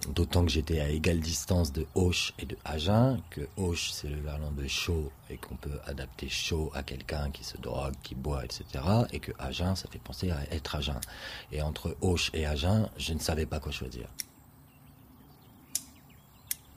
[0.09, 4.19] D'autant que j'étais à égale distance de Auch et de Agen, que Auch c'est le
[4.19, 8.43] verlan de chaud et qu'on peut adapter chaud à quelqu'un qui se drogue, qui boit,
[8.43, 8.65] etc.
[9.13, 10.99] Et que Agen, ça fait penser à être Agen.
[11.51, 14.07] Et entre Auch et Agen, je ne savais pas quoi choisir.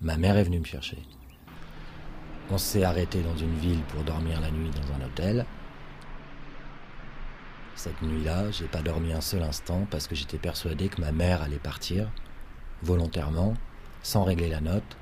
[0.02, 0.98] Ma mère est venue me chercher.
[2.50, 5.46] On s'est arrêté dans une ville pour dormir la nuit dans un hôtel.
[7.74, 11.40] Cette nuit-là, j'ai pas dormi un seul instant parce que j'étais persuadé que ma mère
[11.40, 12.10] allait partir
[12.82, 13.54] volontairement,
[14.02, 14.96] sans régler la note,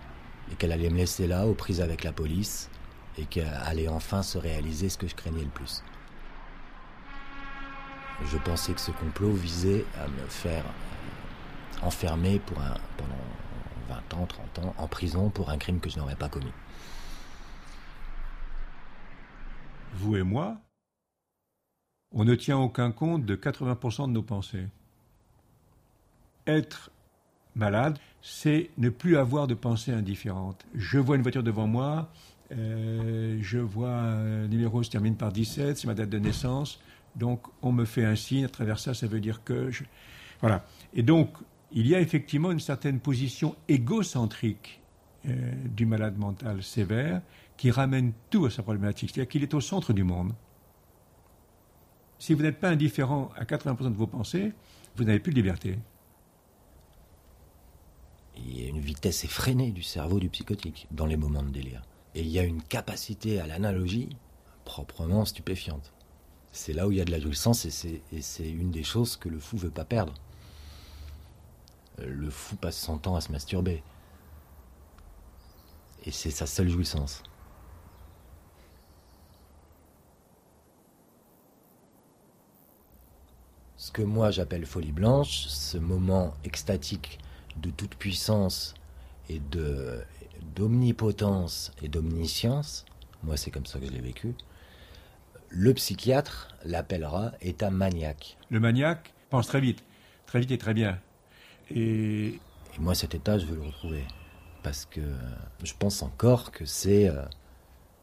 [0.51, 2.71] et qu'elle allait me laisser là, aux prises avec la police,
[3.19, 5.83] et qu'elle allait enfin se réaliser ce que je craignais le plus.
[8.25, 13.15] Je pensais que ce complot visait à me faire euh, enfermer pour un, pendant
[13.89, 16.53] 20 ans, 30 ans, en prison pour un crime que je n'aurais pas commis.
[19.95, 20.59] Vous et moi,
[22.13, 24.69] on ne tient aucun compte de 80% de nos pensées.
[26.47, 26.91] Être
[27.55, 30.65] malade, c'est ne plus avoir de pensées indifférentes.
[30.75, 32.11] Je vois une voiture devant moi,
[32.53, 36.81] euh, je vois un numéro se termine par 17, c'est ma date de naissance,
[37.17, 39.85] donc on me fait un signe, à travers ça, ça veut dire que je...
[40.41, 40.65] Voilà.
[40.95, 41.31] Et donc,
[41.73, 44.81] il y a effectivement une certaine position égocentrique
[45.27, 47.23] euh, du malade mental sévère
[47.57, 50.33] qui ramène tout à sa problématique, c'est-à-dire qu'il est au centre du monde.
[52.19, 54.53] Si vous n'êtes pas indifférent à 80% de vos pensées,
[54.97, 55.79] vous n'avez plus de liberté.
[58.37, 61.83] Il y a une vitesse effrénée du cerveau du psychotique dans les moments de délire.
[62.15, 64.17] Et il y a une capacité à l'analogie
[64.65, 65.93] proprement stupéfiante.
[66.53, 69.29] C'est là où il y a de la jouissance et c'est, une des choses que
[69.29, 70.15] le fou veut pas perdre.
[71.99, 73.83] Le fou passe son temps à se masturber.
[76.05, 77.23] Et c'est sa seule jouissance.
[83.77, 87.19] Ce que moi j'appelle folie blanche, ce moment extatique
[87.57, 88.75] de toute puissance
[89.29, 90.03] et de
[90.55, 92.85] d'omnipotence et d'omniscience,
[93.23, 94.35] moi c'est comme ça que je l'ai vécu,
[95.49, 98.37] le psychiatre l'appellera état maniaque.
[98.51, 99.85] Le maniaque pense très vite,
[100.27, 100.99] très vite et très bien.
[101.71, 102.41] Et,
[102.75, 104.05] Et moi cet état je veux le retrouver.
[104.63, 105.01] Parce que
[105.63, 107.23] je pense encore que c'est euh,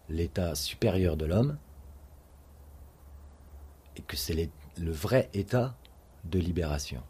[0.10, 1.58] l'état supérieur de l'homme
[3.96, 5.76] et que c'est le vrai état
[6.26, 7.02] de libération.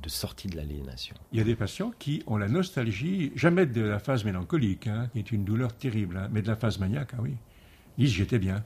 [0.00, 1.16] De sortie de l'aliénation.
[1.32, 5.08] Il y a des patients qui ont la nostalgie, jamais de la phase mélancolique, hein,
[5.12, 7.34] qui est une douleur terrible, hein, mais de la phase maniaque, ah oui.
[7.98, 8.64] Ils disent j'étais bien.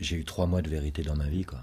[0.00, 1.60] J'ai eu trois mois de vérité dans ma vie, quoi.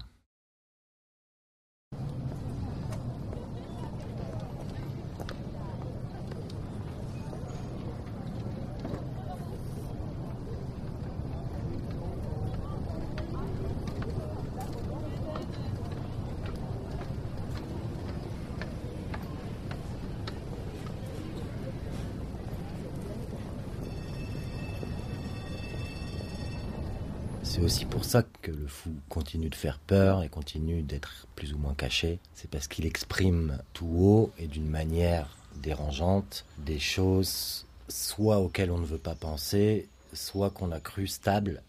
[27.44, 31.54] C'est aussi pour ça que le fou continue de faire peur et continue d'être plus
[31.54, 32.18] ou moins caché.
[32.34, 38.78] C'est parce qu'il exprime tout haut et d'une manière dérangeante des choses soit auxquelles on
[38.78, 41.62] ne veut pas penser, soit qu'on a cru stables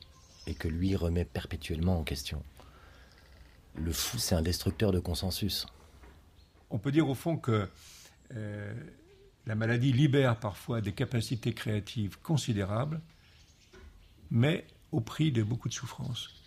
[0.47, 2.43] et que lui remet perpétuellement en question.
[3.75, 5.65] Le fou, c'est un destructeur de consensus.
[6.69, 7.69] On peut dire au fond que
[8.35, 8.73] euh,
[9.45, 13.01] la maladie libère parfois des capacités créatives considérables,
[14.31, 16.42] mais au prix de beaucoup de souffrances.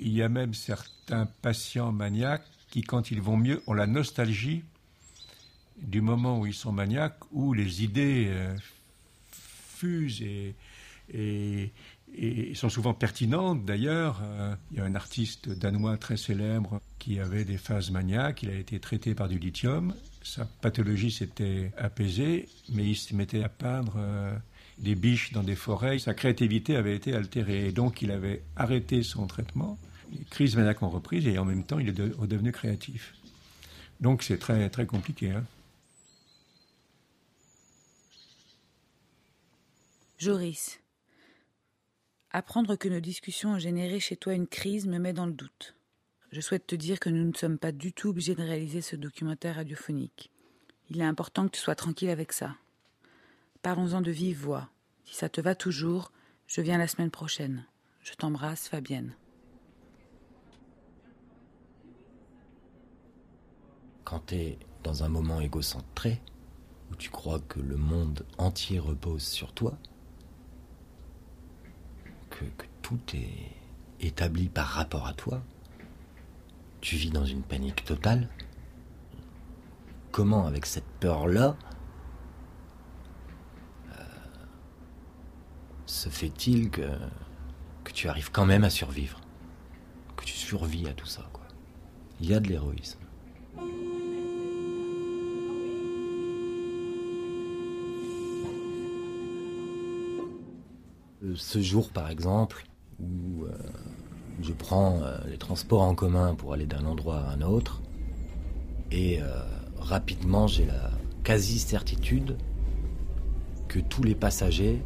[0.00, 4.62] Il y a même certains patients maniaques qui, quand ils vont mieux, ont la nostalgie
[5.80, 8.56] du moment où ils sont maniaques, où les idées euh,
[9.30, 10.54] fusent et,
[12.54, 13.64] sont souvent pertinentes.
[13.64, 18.42] D'ailleurs, euh, il y a un artiste danois très célèbre qui avait des phases maniaques,
[18.42, 19.94] il a été traité par du lithium,
[20.28, 24.36] sa pathologie s'était apaisée, mais il se mettait à peindre euh,
[24.78, 25.98] des biches dans des forêts.
[25.98, 27.68] Sa créativité avait été altérée.
[27.68, 29.78] Et donc, il avait arrêté son traitement.
[30.12, 33.14] Les crises maniaques ont repris et en même temps, il est de- redevenu créatif.
[34.00, 35.32] Donc, c'est très, très compliqué.
[35.32, 35.44] hein.
[40.18, 40.80] Joris.
[42.30, 45.74] Apprendre que nos discussions ont généré chez toi une crise me met dans le doute.
[46.30, 48.96] Je souhaite te dire que nous ne sommes pas du tout obligés de réaliser ce
[48.96, 50.30] documentaire radiophonique.
[50.90, 52.54] Il est important que tu sois tranquille avec ça.
[53.62, 54.68] Parlons-en de vive voix.
[55.04, 56.12] Si ça te va toujours,
[56.46, 57.64] je viens la semaine prochaine.
[58.02, 59.14] Je t'embrasse, Fabienne.
[64.08, 66.22] Quand tu es dans un moment égocentré,
[66.90, 69.76] où tu crois que le monde entier repose sur toi,
[72.30, 72.46] que,
[72.80, 73.52] tout est
[74.00, 75.42] établi par rapport à toi,
[76.80, 78.30] tu vis dans une panique totale.
[80.10, 81.54] Comment, avec cette peur-là,
[83.90, 84.04] euh,
[85.84, 86.98] se fait-il que,
[87.84, 89.20] que tu arrives quand même à survivre?
[90.16, 91.28] Que tu survis à tout ça.
[92.22, 93.00] Il y a de l'héroïsme.
[101.24, 102.64] Euh, Ce jour, par exemple,
[103.00, 103.52] où euh,
[104.42, 107.82] je prends euh, les transports en commun pour aller d'un endroit à un autre,
[108.90, 109.20] et
[109.78, 110.90] rapidement j'ai la
[111.22, 112.38] quasi-certitude
[113.68, 114.82] que tous les passagers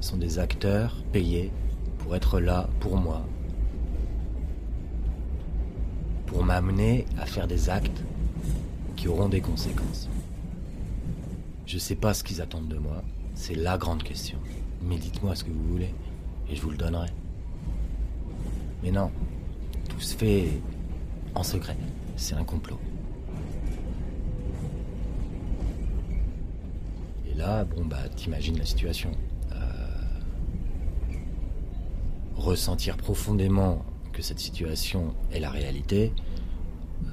[0.00, 1.52] sont des acteurs payés
[1.98, 3.24] pour être là pour moi,
[6.34, 8.02] pour m'amener à faire des actes
[8.96, 10.08] qui auront des conséquences.
[11.64, 13.04] Je sais pas ce qu'ils attendent de moi,
[13.36, 14.36] c'est la grande question.
[14.82, 15.94] Mais dites-moi ce que vous voulez,
[16.50, 17.06] et je vous le donnerai.
[18.82, 19.12] Mais non,
[19.88, 20.48] tout se fait
[21.36, 21.76] en secret.
[22.16, 22.80] C'est un complot.
[27.30, 29.12] Et là, bon bah, t'imagines la situation.
[29.52, 29.56] Euh,
[32.34, 36.12] ressentir profondément que cette situation est la réalité,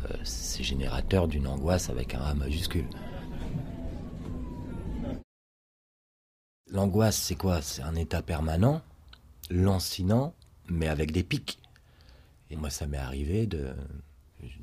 [0.09, 2.87] euh, c'est générateur d'une angoisse avec un A majuscule.
[6.69, 7.61] L'angoisse, c'est quoi?
[7.61, 8.81] C'est un état permanent,
[9.49, 10.33] lancinant,
[10.69, 11.59] mais avec des pics.
[12.49, 13.73] Et moi, ça m'est arrivé de,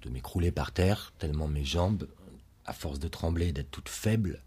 [0.01, 2.09] de m'écrouler par terre, tellement mes jambes,
[2.65, 4.41] à force de trembler, d'être toutes faibles,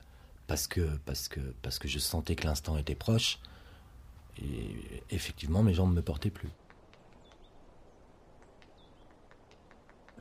[0.47, 3.39] parce que, parce, que, parce que je sentais que l'instant était proche.
[4.41, 6.49] Et effectivement, mes jambes ne me portaient plus.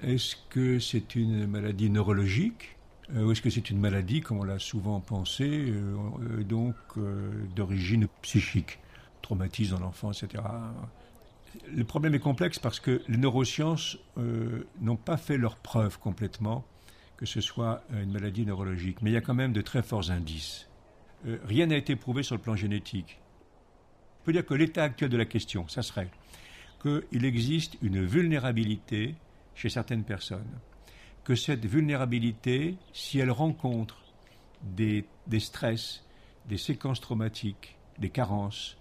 [0.03, 2.77] Est-ce que c'est une maladie neurologique
[3.15, 6.75] euh, ou est-ce que c'est une maladie, comme on l'a souvent pensé, euh, euh, donc
[7.55, 8.79] d'origine psychique,
[9.23, 10.43] traumatisme dans l'enfance, etc.
[11.73, 13.99] Le problème est complexe parce que les neurosciences
[14.81, 16.65] n'ont pas fait leur preuve complètement
[17.17, 20.11] que ce soit une maladie neurologique, mais il y a quand même de très forts
[20.11, 20.69] indices.
[21.45, 23.19] Rien n'a été prouvé sur le plan génétique.
[24.21, 26.09] On peut dire que l'état actuel de la question, ça serait
[26.81, 29.17] qu'il existe une vulnérabilité
[29.61, 30.59] chez certaines personnes,
[31.23, 33.99] que cette vulnérabilité, si elle rencontre
[34.63, 36.03] des, des stress,
[36.47, 38.79] des séquences traumatiques, des carences,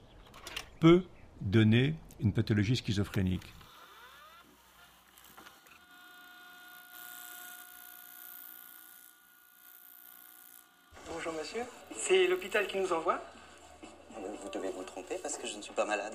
[0.79, 1.03] peut
[1.41, 3.53] donner une pathologie schizophrénique.
[11.13, 11.63] Bonjour monsieur,
[11.93, 13.21] c'est l'hôpital qui nous envoie?
[14.15, 16.13] Vous devez vous tromper parce que je ne suis pas malade.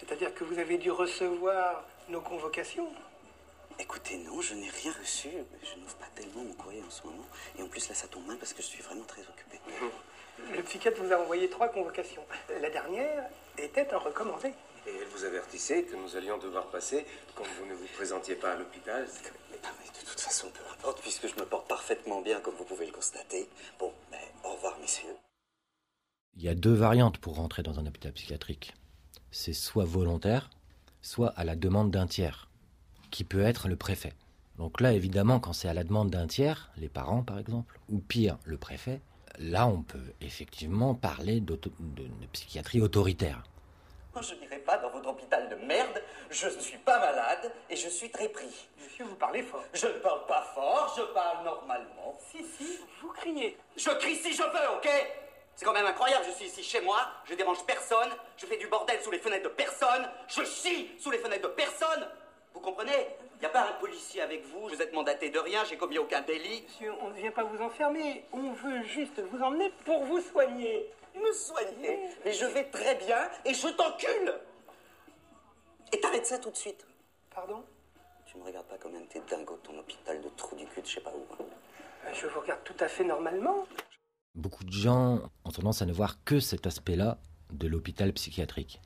[0.00, 2.88] C'est-à-dire que vous avez dû recevoir nos convocations
[3.78, 5.28] Écoutez, non, je n'ai rien reçu.
[5.62, 7.26] Je n'ouvre pas tellement mon courrier en ce moment.
[7.58, 9.60] Et en plus, là, ça tombe mal parce que je suis vraiment très occupé.
[10.54, 12.24] Le psychiatre vous a envoyé trois convocations.
[12.60, 14.48] La dernière était un recommandé.
[14.86, 18.52] Et elle vous avertissait que nous allions devoir passer quand vous ne vous présentiez pas
[18.52, 19.06] à l'hôpital.
[19.50, 22.86] Mais de toute façon, peu importe, puisque je me porte parfaitement bien, comme vous pouvez
[22.86, 23.48] le constater.
[23.78, 25.16] Bon, ben, au revoir, messieurs.
[26.36, 28.74] Il y a deux variantes pour rentrer dans un hôpital psychiatrique.
[29.30, 30.50] C'est soit volontaire,
[31.00, 32.48] soit à la demande d'un tiers,
[33.14, 34.12] qui peut être le préfet.
[34.58, 37.98] Donc là, évidemment, quand c'est à la demande d'un tiers, les parents par exemple, ou
[38.00, 39.00] pire, le préfet,
[39.38, 43.44] là on peut effectivement parler de, de psychiatrie autoritaire.
[44.12, 46.02] Moi, je n'irai pas dans votre hôpital de merde.
[46.30, 48.68] Je ne suis pas malade et je suis très pris.
[48.82, 49.64] Monsieur, vous parlez fort.
[49.72, 52.18] Je ne parle pas fort, je parle normalement.
[52.30, 53.56] Si, si, vous criez.
[53.76, 54.88] Je crie si je veux, ok?
[55.54, 56.98] C'est quand même incroyable, je suis ici chez moi,
[57.28, 61.12] je dérange personne, je fais du bordel sous les fenêtres de personne, je chie sous
[61.12, 62.08] les fenêtres de personne.
[62.54, 62.92] Vous comprenez
[63.36, 65.98] Il n'y a pas un policier avec vous, vous êtes mandaté de rien, j'ai commis
[65.98, 66.62] aucun délit.
[66.62, 68.24] Monsieur, on ne vient pas vous enfermer.
[68.32, 70.86] On veut juste vous emmener pour vous soigner.
[71.14, 74.34] Me soigner Mais je vais très bien et je t'encule
[75.92, 76.84] Et t'arrêtes ça tout de suite.
[77.32, 77.64] Pardon
[78.26, 80.66] Tu me regardes pas comme un de tes dingos de ton hôpital de trou du
[80.66, 81.24] cul de je sais pas où.
[81.40, 81.46] hein.
[82.12, 83.66] Je vous regarde tout à fait normalement.
[84.34, 87.18] Beaucoup de gens ont tendance à ne voir que cet aspect-là
[87.52, 88.80] de l'hôpital psychiatrique.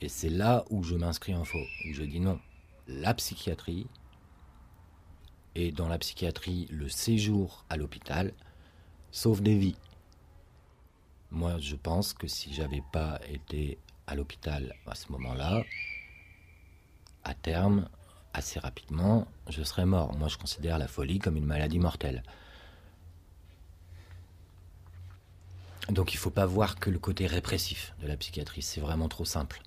[0.00, 2.40] Et c'est là où je m'inscris en faux, où je dis non.
[2.88, 3.86] La psychiatrie,
[5.54, 8.32] et dans la psychiatrie, le séjour à l'hôpital,
[9.10, 9.76] sauve des vies.
[11.30, 15.62] Moi, je pense que si j'avais pas été à l'hôpital à ce moment-là,
[17.24, 17.88] à terme,
[18.34, 20.16] assez rapidement, je serais mort.
[20.16, 22.22] Moi, je considère la folie comme une maladie mortelle.
[25.88, 29.24] Donc il faut pas voir que le côté répressif de la psychiatrie, c'est vraiment trop
[29.24, 29.60] simple.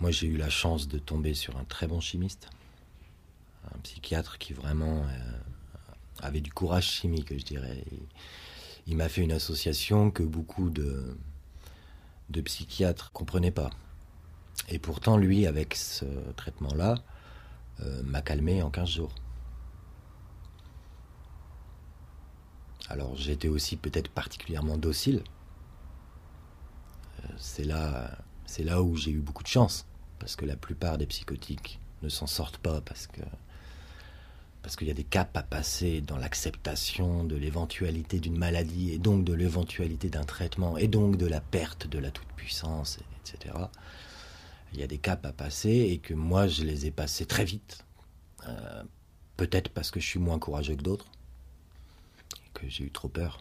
[0.00, 2.48] Moi j'ai eu la chance de tomber sur un très bon chimiste,
[3.74, 5.38] un psychiatre qui vraiment euh,
[6.22, 7.84] avait du courage chimique, je dirais.
[8.86, 11.16] Il, m'a fait une association que beaucoup de,
[12.30, 13.70] de psychiatres comprenaient pas.
[14.68, 16.96] Et pourtant lui, avec ce traitement-là,
[17.80, 19.14] euh, m'a calmé en 15 jours.
[22.88, 25.22] Alors j'étais aussi peut-être particulièrement docile.
[27.22, 29.86] Euh, C'est là, c'est là où j'ai eu beaucoup de chance,
[30.20, 33.22] parce que la plupart des psychotiques ne s'en sortent pas parce que
[34.62, 38.98] parce qu'il y a des caps à passer dans l'acceptation de l'éventualité d'une maladie et
[38.98, 43.54] donc de l'éventualité d'un traitement et donc de la perte de la toute-puissance, etc.
[44.74, 47.46] Il y a des caps à passer et que moi je les ai passés très
[47.46, 47.84] vite.
[48.46, 48.82] Euh,
[49.38, 51.10] peut-être parce que je suis moins courageux que d'autres
[52.52, 53.40] que j'ai eu trop peur.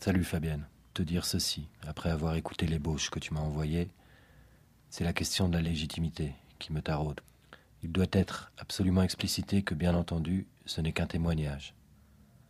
[0.00, 0.66] Salut Fabienne.
[0.92, 3.88] Te dire ceci, après avoir écouté l'ébauche que tu m'as envoyée,
[4.88, 7.20] c'est la question de la légitimité qui me taraude.
[7.82, 11.74] Il doit être absolument explicité que, bien entendu, ce n'est qu'un témoignage.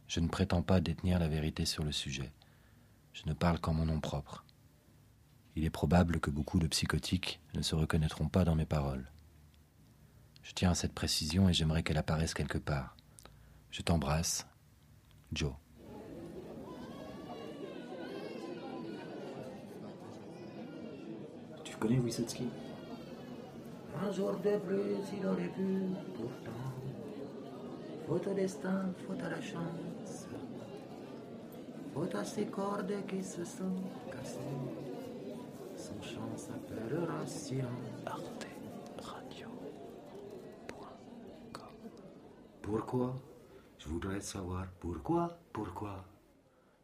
[0.09, 2.33] Je ne prétends pas détenir la vérité sur le sujet.
[3.13, 4.45] Je ne parle qu'en mon nom propre.
[5.55, 9.11] Il est probable que beaucoup de psychotiques ne se reconnaîtront pas dans mes paroles.
[10.43, 12.97] Je tiens à cette précision et j'aimerais qu'elle apparaisse quelque part.
[13.71, 14.47] Je t'embrasse,
[15.33, 15.53] Joe.
[21.81, 22.47] Connais Wysocki?
[24.03, 25.83] Un jour de plus, il aurait pu,
[26.15, 26.51] pourtant.
[28.07, 30.29] Faute au destin, faute à la chance.
[31.93, 33.75] Faute à ces cordes qui se sont
[34.13, 34.39] cassées.
[35.77, 37.69] Son chant s'appellera silence.
[38.07, 38.47] Arte
[39.03, 39.49] Radio.
[42.63, 43.17] Pourquoi?
[43.79, 46.05] Je voudrais savoir pourquoi, pourquoi.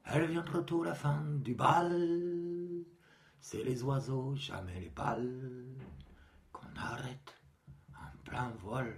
[0.07, 1.93] Elle vient trop tôt la fin du bal.
[3.49, 5.67] C'est les oiseaux, jamais les balles.
[6.53, 7.41] Qu'on arrête
[7.95, 8.93] en plein vol.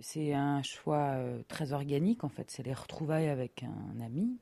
[0.00, 2.52] C'est un choix euh, très organique en fait.
[2.52, 4.38] C'est les retrouvailles avec un ami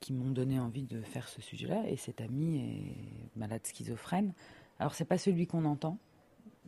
[0.00, 1.86] qui m'ont donné envie de faire ce sujet-là.
[1.90, 4.32] Et cet ami est malade schizophrène.
[4.78, 5.98] Alors c'est pas celui qu'on entend,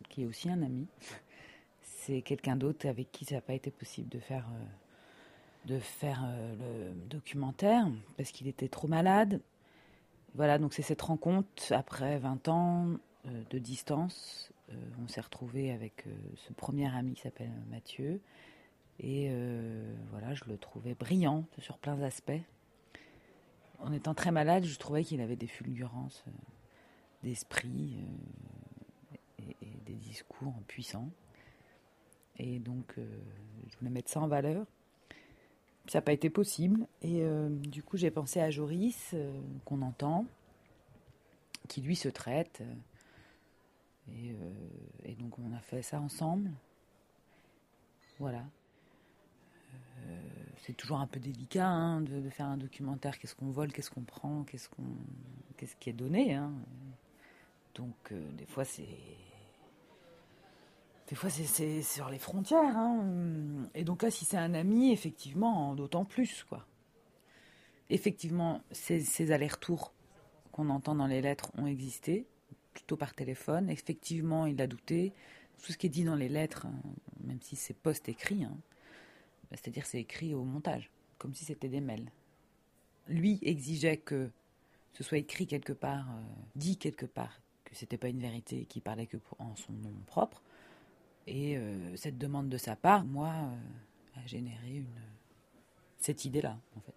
[0.08, 0.86] qui est aussi un ami.
[1.82, 6.22] C'est quelqu'un d'autre avec qui ça n'a pas été possible de faire, euh, de faire
[6.24, 9.40] euh, le documentaire parce qu'il était trop malade.
[10.34, 12.86] Voilà, donc c'est cette rencontre après 20 ans
[13.26, 14.52] euh, de distance.
[15.00, 18.20] On s'est retrouvé avec ce premier ami qui s'appelle Mathieu.
[18.98, 19.30] Et
[20.10, 22.42] voilà, je le trouvais brillant sur plein d'aspects.
[23.78, 26.24] En étant très malade, je trouvais qu'il avait des fulgurances
[27.22, 27.98] d'esprit
[29.86, 31.10] des discours puissants.
[32.38, 33.06] Et donc, euh,
[33.68, 34.66] je voulais mettre ça en valeur.
[35.88, 36.86] Ça n'a pas été possible.
[37.02, 40.26] Et euh, du coup, j'ai pensé à Joris, euh, qu'on entend,
[41.68, 42.62] qui lui se traite.
[44.08, 46.50] et, donc, on a fait ça ensemble.
[48.18, 48.44] Voilà.
[50.58, 53.18] C'est toujours un peu délicat hein, de, faire un documentaire.
[53.18, 54.82] Qu'est-ce qu'on vole, qu'est-ce qu'on prend, qu'est-ce qu'on,
[55.56, 56.34] qu'est-ce qui est donné.
[56.34, 56.52] hein.
[57.74, 58.86] Donc, des fois, c'est
[61.08, 62.76] des fois, c'est- sur les frontières.
[62.76, 63.68] hein.
[63.74, 66.66] Et donc là, si c'est un ami, effectivement, d'autant plus, quoi.
[67.90, 69.92] Effectivement, ces, allers-retours
[70.50, 72.26] qu'on entend dans les lettres ont existé,
[72.72, 73.70] plutôt par téléphone.
[73.70, 75.12] Effectivement, il a douté.
[75.62, 76.74] Tout ce qui est dit dans les lettres, hein,
[77.24, 78.56] même si c'est post-écrit, hein,
[79.50, 82.10] bah, c'est-à-dire c'est écrit au montage, comme si c'était des mails.
[83.08, 84.30] Lui exigeait que
[84.92, 86.22] ce soit écrit quelque part, euh,
[86.56, 90.42] dit quelque part, que c'était pas une vérité, qu'il parlait que en son nom propre.
[91.26, 94.84] Et euh, cette demande de sa part, moi, euh, a généré
[95.98, 96.94] cette idée-là, en fait.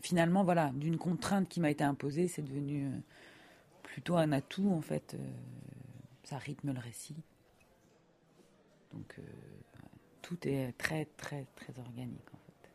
[0.00, 2.98] Finalement, voilà, d'une contrainte qui m'a été imposée, c'est devenu euh,
[3.82, 5.16] plutôt un atout, en fait.
[6.24, 7.16] ça rythme le récit.
[8.92, 9.20] Donc,
[10.22, 12.70] tout est très, très, très organique, en fait.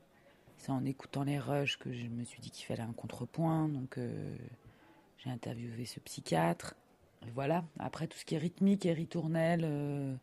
[0.58, 3.68] C'est en écoutant les rushs que je me suis dit qu'il fallait un contrepoint.
[3.68, 3.98] Donc,
[5.24, 6.76] j'ai interviewé ce psychiatre.
[7.26, 7.64] Et voilà.
[7.80, 10.16] Après, tout ce qui est rythmique et ritournel, euh,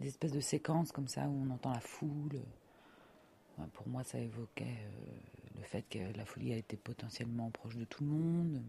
[0.00, 2.40] des espèces de séquences comme ça où on entend la foule.
[3.58, 5.10] Ouais, pour moi, ça évoquait euh,
[5.58, 8.62] le fait que la folie a été potentiellement proche de tout le monde.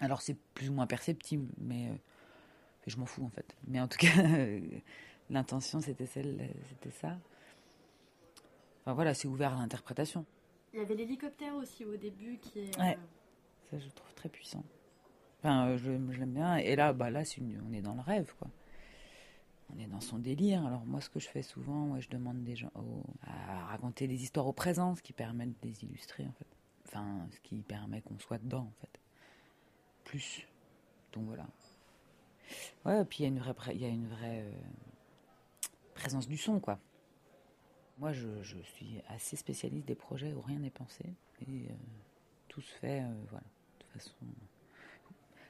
[0.00, 1.94] Alors, c'est plus ou moins perceptible, mais euh,
[2.86, 3.56] je m'en fous en fait.
[3.66, 4.10] Mais en tout cas,
[5.30, 7.16] l'intention, c'était celle, c'était ça.
[8.82, 10.24] Enfin voilà, c'est ouvert à l'interprétation.
[10.72, 12.78] Il y avait l'hélicoptère aussi au début qui est.
[12.78, 12.96] Ouais.
[12.98, 14.64] euh, Ça, je trouve très puissant.
[15.40, 16.56] Enfin, je, je l'aime bien.
[16.56, 18.48] Et là, bah là, une- on est dans le rêve, quoi.
[19.74, 20.64] On est dans son délire.
[20.64, 22.70] Alors moi, ce que je fais souvent, je demande des gens
[23.22, 26.46] à raconter des histoires au présent, ce qui permet de les illustrer, en fait.
[26.86, 29.00] Enfin, ce qui permet qu'on soit dedans, en fait.
[30.04, 30.46] Plus.
[31.12, 31.46] Donc voilà.
[32.84, 33.26] Ouais, et puis il y
[33.84, 34.52] a une vraie, euh,
[35.94, 36.78] présence du son, quoi.
[37.98, 38.28] Moi, je,
[38.62, 41.04] suis assez spécialiste des projets où rien n'est pensé.
[41.40, 41.74] Et euh,
[42.48, 43.46] tout se fait, euh, voilà,
[43.80, 44.14] de façon.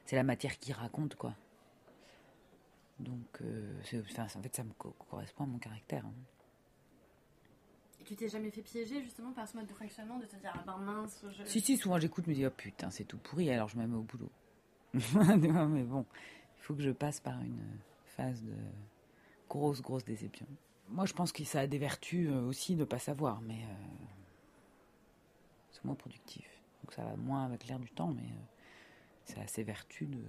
[0.05, 1.35] C'est la matière qui raconte, quoi.
[2.99, 6.05] Donc, euh, enfin, en fait, ça me co- correspond à mon caractère.
[6.05, 6.13] hein.
[7.99, 10.51] Et tu t'es jamais fait piéger justement par ce mode de fonctionnement de te dire
[10.55, 11.23] ah ben mince.
[11.37, 11.43] Je...
[11.45, 13.85] Si, si, souvent j'écoute, je me dis, oh putain, c'est tout pourri, alors je me
[13.85, 14.31] mets au boulot.
[14.93, 16.05] mais bon,
[16.57, 17.61] il faut que je passe par une
[18.05, 18.53] phase de
[19.49, 20.47] grosse, grosse déception.
[20.89, 23.61] Moi, je pense que ça a des vertus euh, aussi de ne pas savoir, mais
[23.63, 24.05] euh,
[25.71, 26.47] c'est moins productif.
[26.83, 28.45] Donc ça va moins avec l'air du temps, mais euh,
[29.25, 30.23] ça a ses vertus de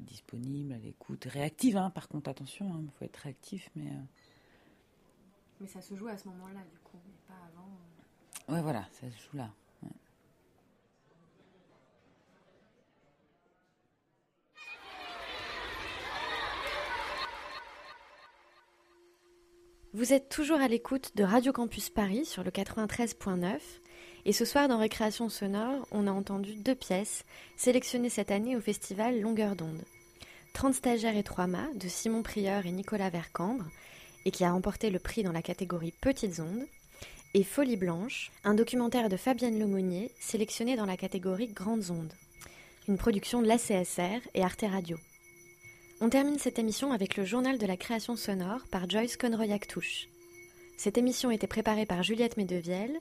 [0.00, 1.76] disponible à l'écoute, réactive.
[1.76, 4.00] Hein, par contre, attention, il faut être réactif, mais euh,
[5.60, 7.68] Mais ça se joue à ce moment-là du coup, mais pas avant.
[8.48, 8.54] euh.
[8.54, 9.52] ouais, voilà, ça se joue là.
[9.82, 9.90] ouais.
[19.92, 23.58] Vous êtes toujours à l'écoute de Radio Campus Paris sur le 93.9
[24.24, 27.24] et ce soir dans Récréation sonore, on a entendu deux pièces
[27.56, 29.82] sélectionnées cette année au festival Longueur d'onde.
[30.52, 33.64] 30 stagiaires et 3 mâts de Simon Prieur et Nicolas Vercambre
[34.24, 36.66] et qui a remporté le prix dans la catégorie Petites ondes
[37.32, 42.12] et Folie blanche, un documentaire de Fabienne Lemonnier sélectionné dans la catégorie Grandes ondes.
[42.88, 44.98] Une production de l'ACSR et Arte Radio.
[46.00, 50.08] On termine cette émission avec le journal de la création sonore par Joyce Conroy-Actouche.
[50.76, 52.98] Cette émission était préparée par Juliette Medevielle.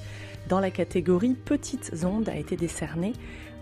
[0.49, 3.13] dans la catégorie Petites ondes a été décerné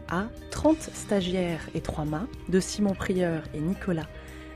[0.08, 4.08] à 30 stagiaires et 3 mâts de Simon Prieur et Nicolas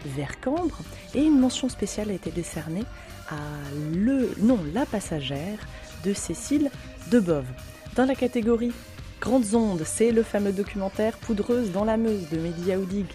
[0.06, 0.80] Vercambre
[1.16, 2.84] et une mention spéciale a été décernée
[3.30, 3.36] à
[3.94, 5.60] le non la passagère
[6.04, 6.70] de Cécile
[7.10, 7.48] Debove.
[7.96, 8.74] Dans la catégorie
[9.22, 13.06] Grandes ondes, c'est le fameux documentaire Poudreuse dans la Meuse de Mehdi Aoudig,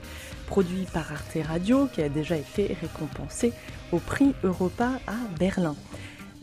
[0.46, 3.52] produit par Arte Radio, qui a déjà été récompensé
[3.92, 5.76] au prix Europa à Berlin.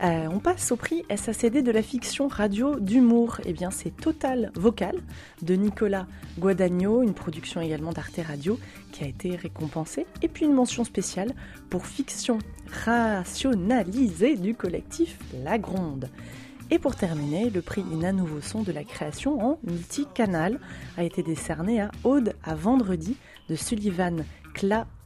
[0.02, 3.40] Euh, on passe au prix SACD de la fiction radio d'humour.
[3.46, 4.96] Eh bien, c'est Total Vocal
[5.42, 6.06] de Nicolas
[6.38, 8.58] Guadagno, une production également d'Arte Radio
[8.92, 10.06] qui a été récompensée.
[10.22, 11.32] Et puis une mention spéciale
[11.70, 12.38] pour fiction
[12.84, 16.10] rationalisée du collectif La Gronde.
[16.70, 20.58] Et pour terminer, le prix Ina Nouveau Son de la création en multicanal
[20.96, 23.16] a été décerné à Aude à vendredi
[23.48, 24.24] de Sullivan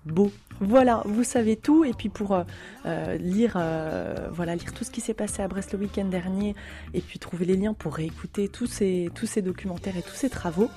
[0.07, 1.84] Voilà, vous savez tout.
[1.84, 2.44] Et puis pour euh,
[2.86, 6.55] euh, lire, euh, voilà, lire tout ce qui s'est passé à Brest le week-end dernier,
[6.94, 9.11] et puis trouver les liens pour réécouter tous ces,
[9.42, 10.68] documentaires et tous ces travaux,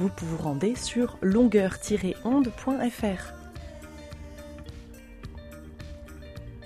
[0.00, 3.34] vous vous rendez sur longueur-onde.fr.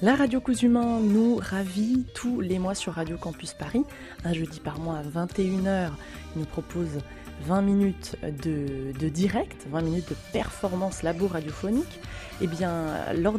[0.00, 3.82] La radio Cousumain nous ravit tous les mois sur Radio Campus Paris.
[4.24, 5.90] Un jeudi par mois à 21h,
[6.36, 7.00] il nous propose
[7.46, 12.00] 20 minutes de, direct, 20 minutes de performance labo radiophonique.
[12.40, 13.34] Eh bien, leur,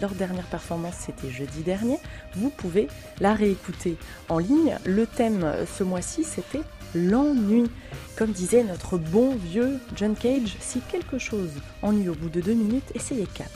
[0.00, 1.98] leur dernière performance, c'était jeudi dernier.
[2.34, 2.88] Vous pouvez
[3.20, 3.96] la réécouter
[4.28, 4.76] en ligne.
[4.84, 6.62] Le thème ce mois-ci, c'était
[6.94, 7.70] l'ennui.
[8.16, 12.52] Comme disait notre bon vieux John Cage, si quelque chose ennuie au bout de 2
[12.52, 13.48] minutes, essayez 4.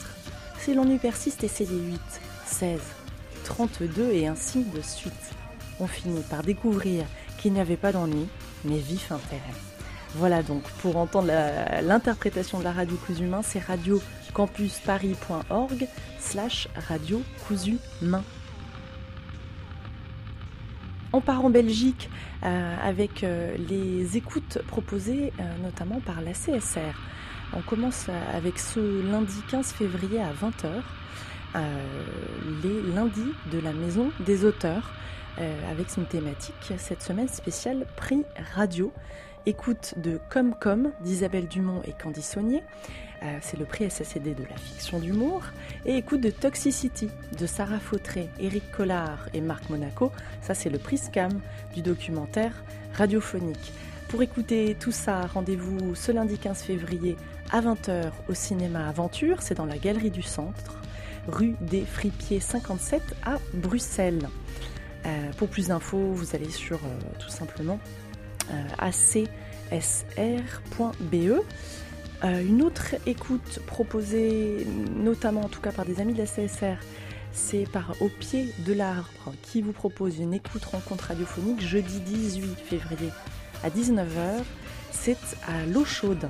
[0.59, 1.99] Si l'ennui persiste, essayez 8,
[2.47, 2.79] 16,
[3.43, 5.13] 32 et ainsi de suite.
[5.79, 7.05] On finit par découvrir
[7.37, 8.27] qu'il n'y avait pas d'ennui,
[8.65, 9.41] mais vif intérêt.
[10.15, 11.31] Voilà donc, pour entendre
[11.81, 15.87] l'interprétation de la radio cousu main, c'est radiocampusparis.org
[16.19, 18.23] slash radio cousu main.
[21.15, 22.09] On part en Belgique
[22.43, 26.93] euh, avec euh, les écoutes proposées euh, notamment par la CSR.
[27.53, 31.61] On commence avec ce lundi 15 février à 20h,
[32.63, 34.91] les lundis de la Maison des auteurs,
[35.37, 38.23] avec une thématique cette semaine spéciale prix
[38.53, 38.91] radio.
[39.45, 42.63] Écoute de Comme Comme d'Isabelle Dumont et Candy Saunier.
[43.41, 45.43] c'est le prix SACD de la fiction d'humour.
[45.85, 50.11] Et écoute de Toxicity de Sarah Fautré, Eric Collard et Marc Monaco.
[50.41, 51.41] Ça, c'est le prix SCAM
[51.73, 52.53] du documentaire
[52.93, 53.73] radiophonique.
[54.07, 57.17] Pour écouter tout ça, rendez-vous ce lundi 15 février
[57.51, 60.79] à 20h au cinéma Aventure, c'est dans la Galerie du Centre,
[61.27, 64.27] rue des Fripiers 57 à Bruxelles.
[65.05, 67.79] Euh, pour plus d'infos, vous allez sur euh, tout simplement
[68.51, 69.81] euh, acsr.be.
[72.23, 76.77] une autre écoute proposée, notamment en tout cas par des amis de la CSR,
[77.31, 82.59] c'est par Au pied de l'arbre qui vous propose une écoute rencontre radiophonique jeudi 18
[82.59, 83.11] février
[83.63, 84.43] à 19h.
[84.91, 86.29] C'est à l'eau chaude.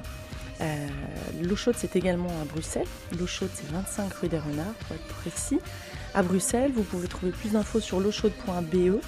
[1.42, 2.88] L'eau chaude, c'est également à Bruxelles.
[3.18, 5.60] L'eau chaude, c'est 25 rue des Renards, pour être précis.
[6.16, 9.02] À Bruxelles, vous pouvez trouver plus d'infos sur l'eauchaude.be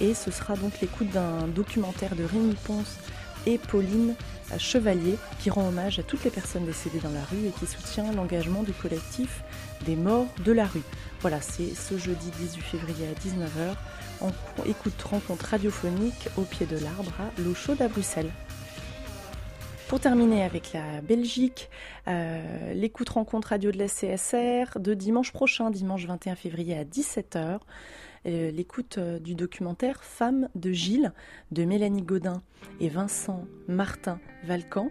[0.00, 2.96] et ce sera donc l'écoute d'un documentaire de Rémi Ponce
[3.44, 4.14] et Pauline
[4.56, 8.10] Chevalier qui rend hommage à toutes les personnes décédées dans la rue et qui soutient
[8.12, 9.42] l'engagement du collectif
[9.84, 10.82] des morts de la rue.
[11.20, 13.74] Voilà, c'est ce jeudi 18 février à 19h.
[14.22, 14.32] On
[14.64, 18.30] écoute rencontre radiophonique au pied de l'arbre à l'eau chaude à Bruxelles.
[19.88, 21.70] Pour terminer avec la Belgique,
[22.08, 27.60] euh, l'écoute rencontre radio de la CSR de dimanche prochain, dimanche 21 février à 17h.
[28.26, 31.12] Euh, l'écoute euh, du documentaire Femmes de Gilles
[31.52, 32.42] de Mélanie Godin
[32.80, 34.88] et Vincent Martin Valcan,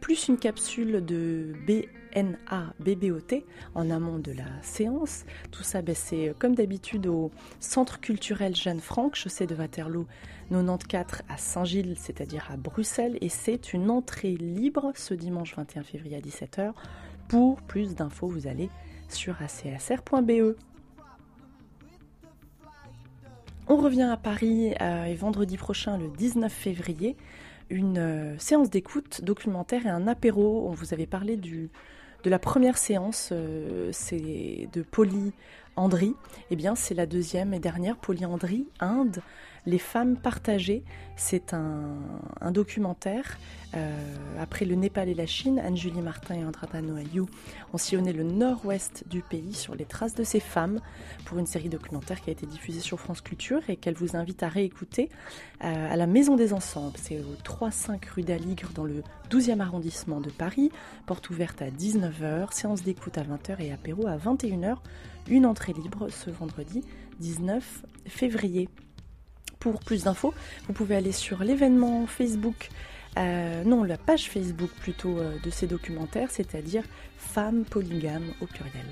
[0.00, 3.42] plus une capsule de BNA BBOT
[3.74, 5.24] en amont de la séance.
[5.50, 10.06] Tout ça, ben, c'est comme d'habitude au Centre culturel Jeanne Franck, chaussée de Waterloo
[10.52, 16.16] 94 à Saint-Gilles, c'est-à-dire à Bruxelles, et c'est une entrée libre ce dimanche 21 février
[16.16, 16.72] à 17h.
[17.28, 18.68] Pour plus d'infos, vous allez
[19.08, 20.54] sur acsr.be.
[23.68, 27.16] On revient à Paris euh, et vendredi prochain, le 19 février,
[27.70, 30.68] une euh, séance d'écoute documentaire et un apéro.
[30.68, 31.70] On vous avait parlé de
[32.24, 35.32] la première séance, euh, c'est de Polly
[35.76, 36.14] Andry.
[36.50, 39.22] Eh bien, c'est la deuxième et dernière, Polly Andry, Inde,
[39.66, 40.82] les femmes partagées.
[41.16, 41.96] C'est un,
[42.40, 43.38] un documentaire.
[43.74, 43.96] Euh,
[44.38, 47.26] après le Népal et la Chine, Anne-Julie Martin et Andrada Noayou
[47.72, 50.80] ont sillonné le nord-ouest du pays sur les traces de ces femmes
[51.24, 54.42] pour une série documentaire qui a été diffusée sur France Culture et qu'elle vous invite
[54.42, 55.08] à réécouter
[55.64, 56.98] euh, à la Maison des Ensembles.
[57.00, 60.70] C'est au 3-5 rue d'Aligre dans le 12e arrondissement de Paris.
[61.06, 64.76] Porte ouverte à 19h, séance d'écoute à 20h et apéro à 21h.
[65.28, 66.84] Une entrée libre ce vendredi
[67.20, 68.68] 19 février.
[69.60, 70.34] Pour plus d'infos,
[70.66, 72.68] vous pouvez aller sur l'événement Facebook,
[73.18, 76.82] euh, non, la page Facebook plutôt euh, de ces documentaires, c'est-à-dire
[77.16, 78.86] Femmes polygames au pluriel.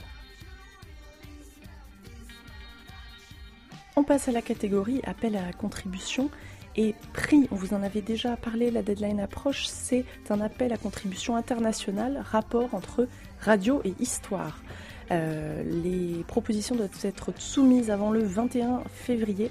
[3.96, 6.30] On passe à la catégorie appel à contribution
[6.76, 7.48] et prix.
[7.50, 9.66] On vous en avait déjà parlé, la deadline approche.
[9.66, 13.08] C'est un appel à contribution internationale, rapport entre
[13.40, 14.62] radio et histoire.
[15.10, 19.50] Euh, les propositions doivent être soumises avant le 21 février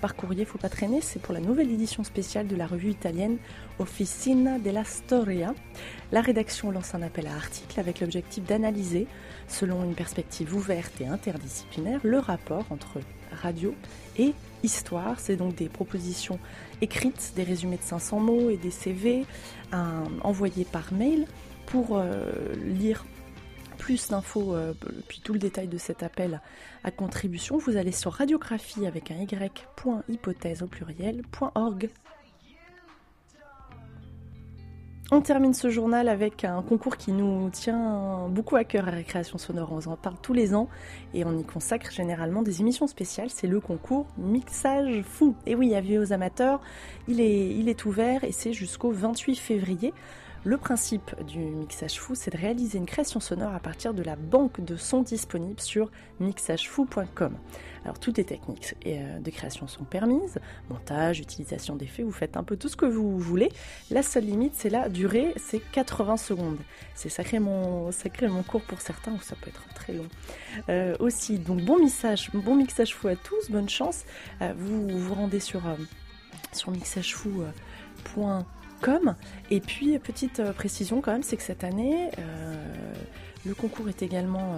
[0.00, 1.00] par courrier, faut pas traîner.
[1.00, 3.38] C'est pour la nouvelle édition spéciale de la revue italienne
[3.78, 5.54] Officina della Storia.
[6.10, 9.06] La rédaction lance un appel à articles avec l'objectif d'analyser,
[9.48, 12.98] selon une perspective ouverte et interdisciplinaire, le rapport entre
[13.30, 13.74] radio
[14.18, 15.20] et histoire.
[15.20, 16.38] C'est donc des propositions
[16.80, 19.24] écrites, des résumés de 500 mots et des CV
[20.22, 21.26] envoyés par mail
[21.66, 22.32] pour euh,
[22.64, 23.04] lire
[23.82, 24.74] plus d'infos, euh,
[25.08, 26.40] puis tout le détail de cet appel
[26.84, 31.90] à contribution, vous allez sur radiographie avec un y.hypothèse au pluriel.org.
[35.10, 39.36] On termine ce journal avec un concours qui nous tient beaucoup à cœur à Récréation
[39.36, 39.72] Sonore.
[39.72, 40.68] On en parle tous les ans
[41.12, 43.30] et on y consacre généralement des émissions spéciales.
[43.30, 45.34] C'est le concours Mixage Fou.
[45.44, 46.60] Et oui, avis aux amateurs,
[47.08, 49.92] il est, il est ouvert et c'est jusqu'au 28 février.
[50.44, 54.16] Le principe du mixage fou, c'est de réaliser une création sonore à partir de la
[54.16, 55.88] banque de sons disponible sur
[56.18, 57.36] mixagefou.com.
[57.84, 62.42] Alors toutes les techniques euh, de création sont permises, montage, utilisation d'effets, vous faites un
[62.42, 63.52] peu tout ce que vous voulez.
[63.92, 66.58] La seule limite, c'est la durée, c'est 80 secondes.
[66.96, 70.08] C'est sacrément, sacrément court pour certains, ou ça peut être très long.
[70.68, 74.04] Euh, aussi, donc bon mixage, bon mixage fou à tous, bonne chance.
[74.40, 75.62] Euh, vous vous rendez sur,
[76.52, 78.44] sur mixagefou.com
[79.50, 82.54] et puis, petite euh, précision quand même, c'est que cette année, euh,
[83.46, 84.56] le concours est également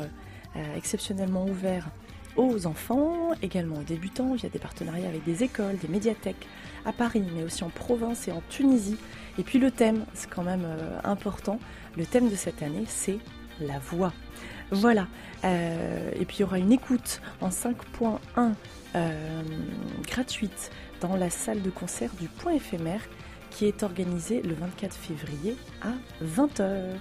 [0.56, 1.88] euh, exceptionnellement ouvert
[2.36, 6.46] aux enfants, également aux débutants, via des partenariats avec des écoles, des médiathèques
[6.84, 8.96] à Paris, mais aussi en province et en Tunisie.
[9.38, 10.66] Et puis le thème, c'est quand même
[11.04, 11.60] important,
[11.96, 13.18] le thème de cette année, c'est
[13.60, 14.12] la voix.
[14.72, 15.06] Voilà.
[15.44, 18.52] et puis il y aura une écoute en 5.1
[20.08, 23.02] gratuite dans la salle de concert du Point éphémère
[23.54, 25.92] qui est organisé le 24 février à
[26.24, 26.96] 20h.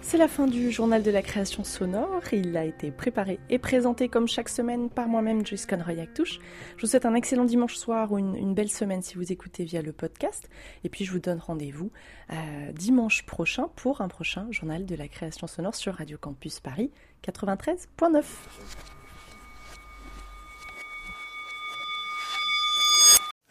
[0.00, 2.22] C'est la fin du journal de la création sonore.
[2.30, 6.38] Il a été préparé et présenté comme chaque semaine par moi-même, Joyce Conroy Actouche.
[6.76, 9.64] Je vous souhaite un excellent dimanche soir ou une, une, belle semaine si vous écoutez
[9.64, 10.48] via le podcast.
[10.84, 11.90] Et puis je vous donne rendez-vous
[12.30, 16.92] euh, dimanche prochain pour un prochain journal de la création sonore sur Radio Campus Paris
[17.26, 18.22] 93.9.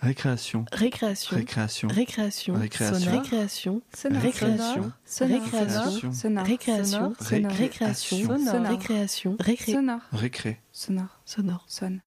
[0.04, 0.66] Récréation.
[0.74, 1.38] Récréation.
[1.38, 1.88] Récréation.
[1.88, 2.54] Récréation.
[2.56, 3.08] Récréation.
[3.08, 3.82] Récréation.
[4.12, 4.92] Récréation.
[5.22, 6.04] Récréation.
[6.36, 7.14] Récréation.
[7.22, 8.66] Récréation.
[8.68, 9.38] Récréation.
[9.40, 9.78] Récré.
[10.12, 10.60] Récré.
[10.74, 11.22] Sonore.
[11.24, 11.64] Sonore.
[11.68, 12.02] Sonne.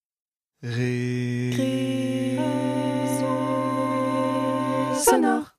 [0.62, 2.36] Ré.
[4.94, 5.54] Sonore.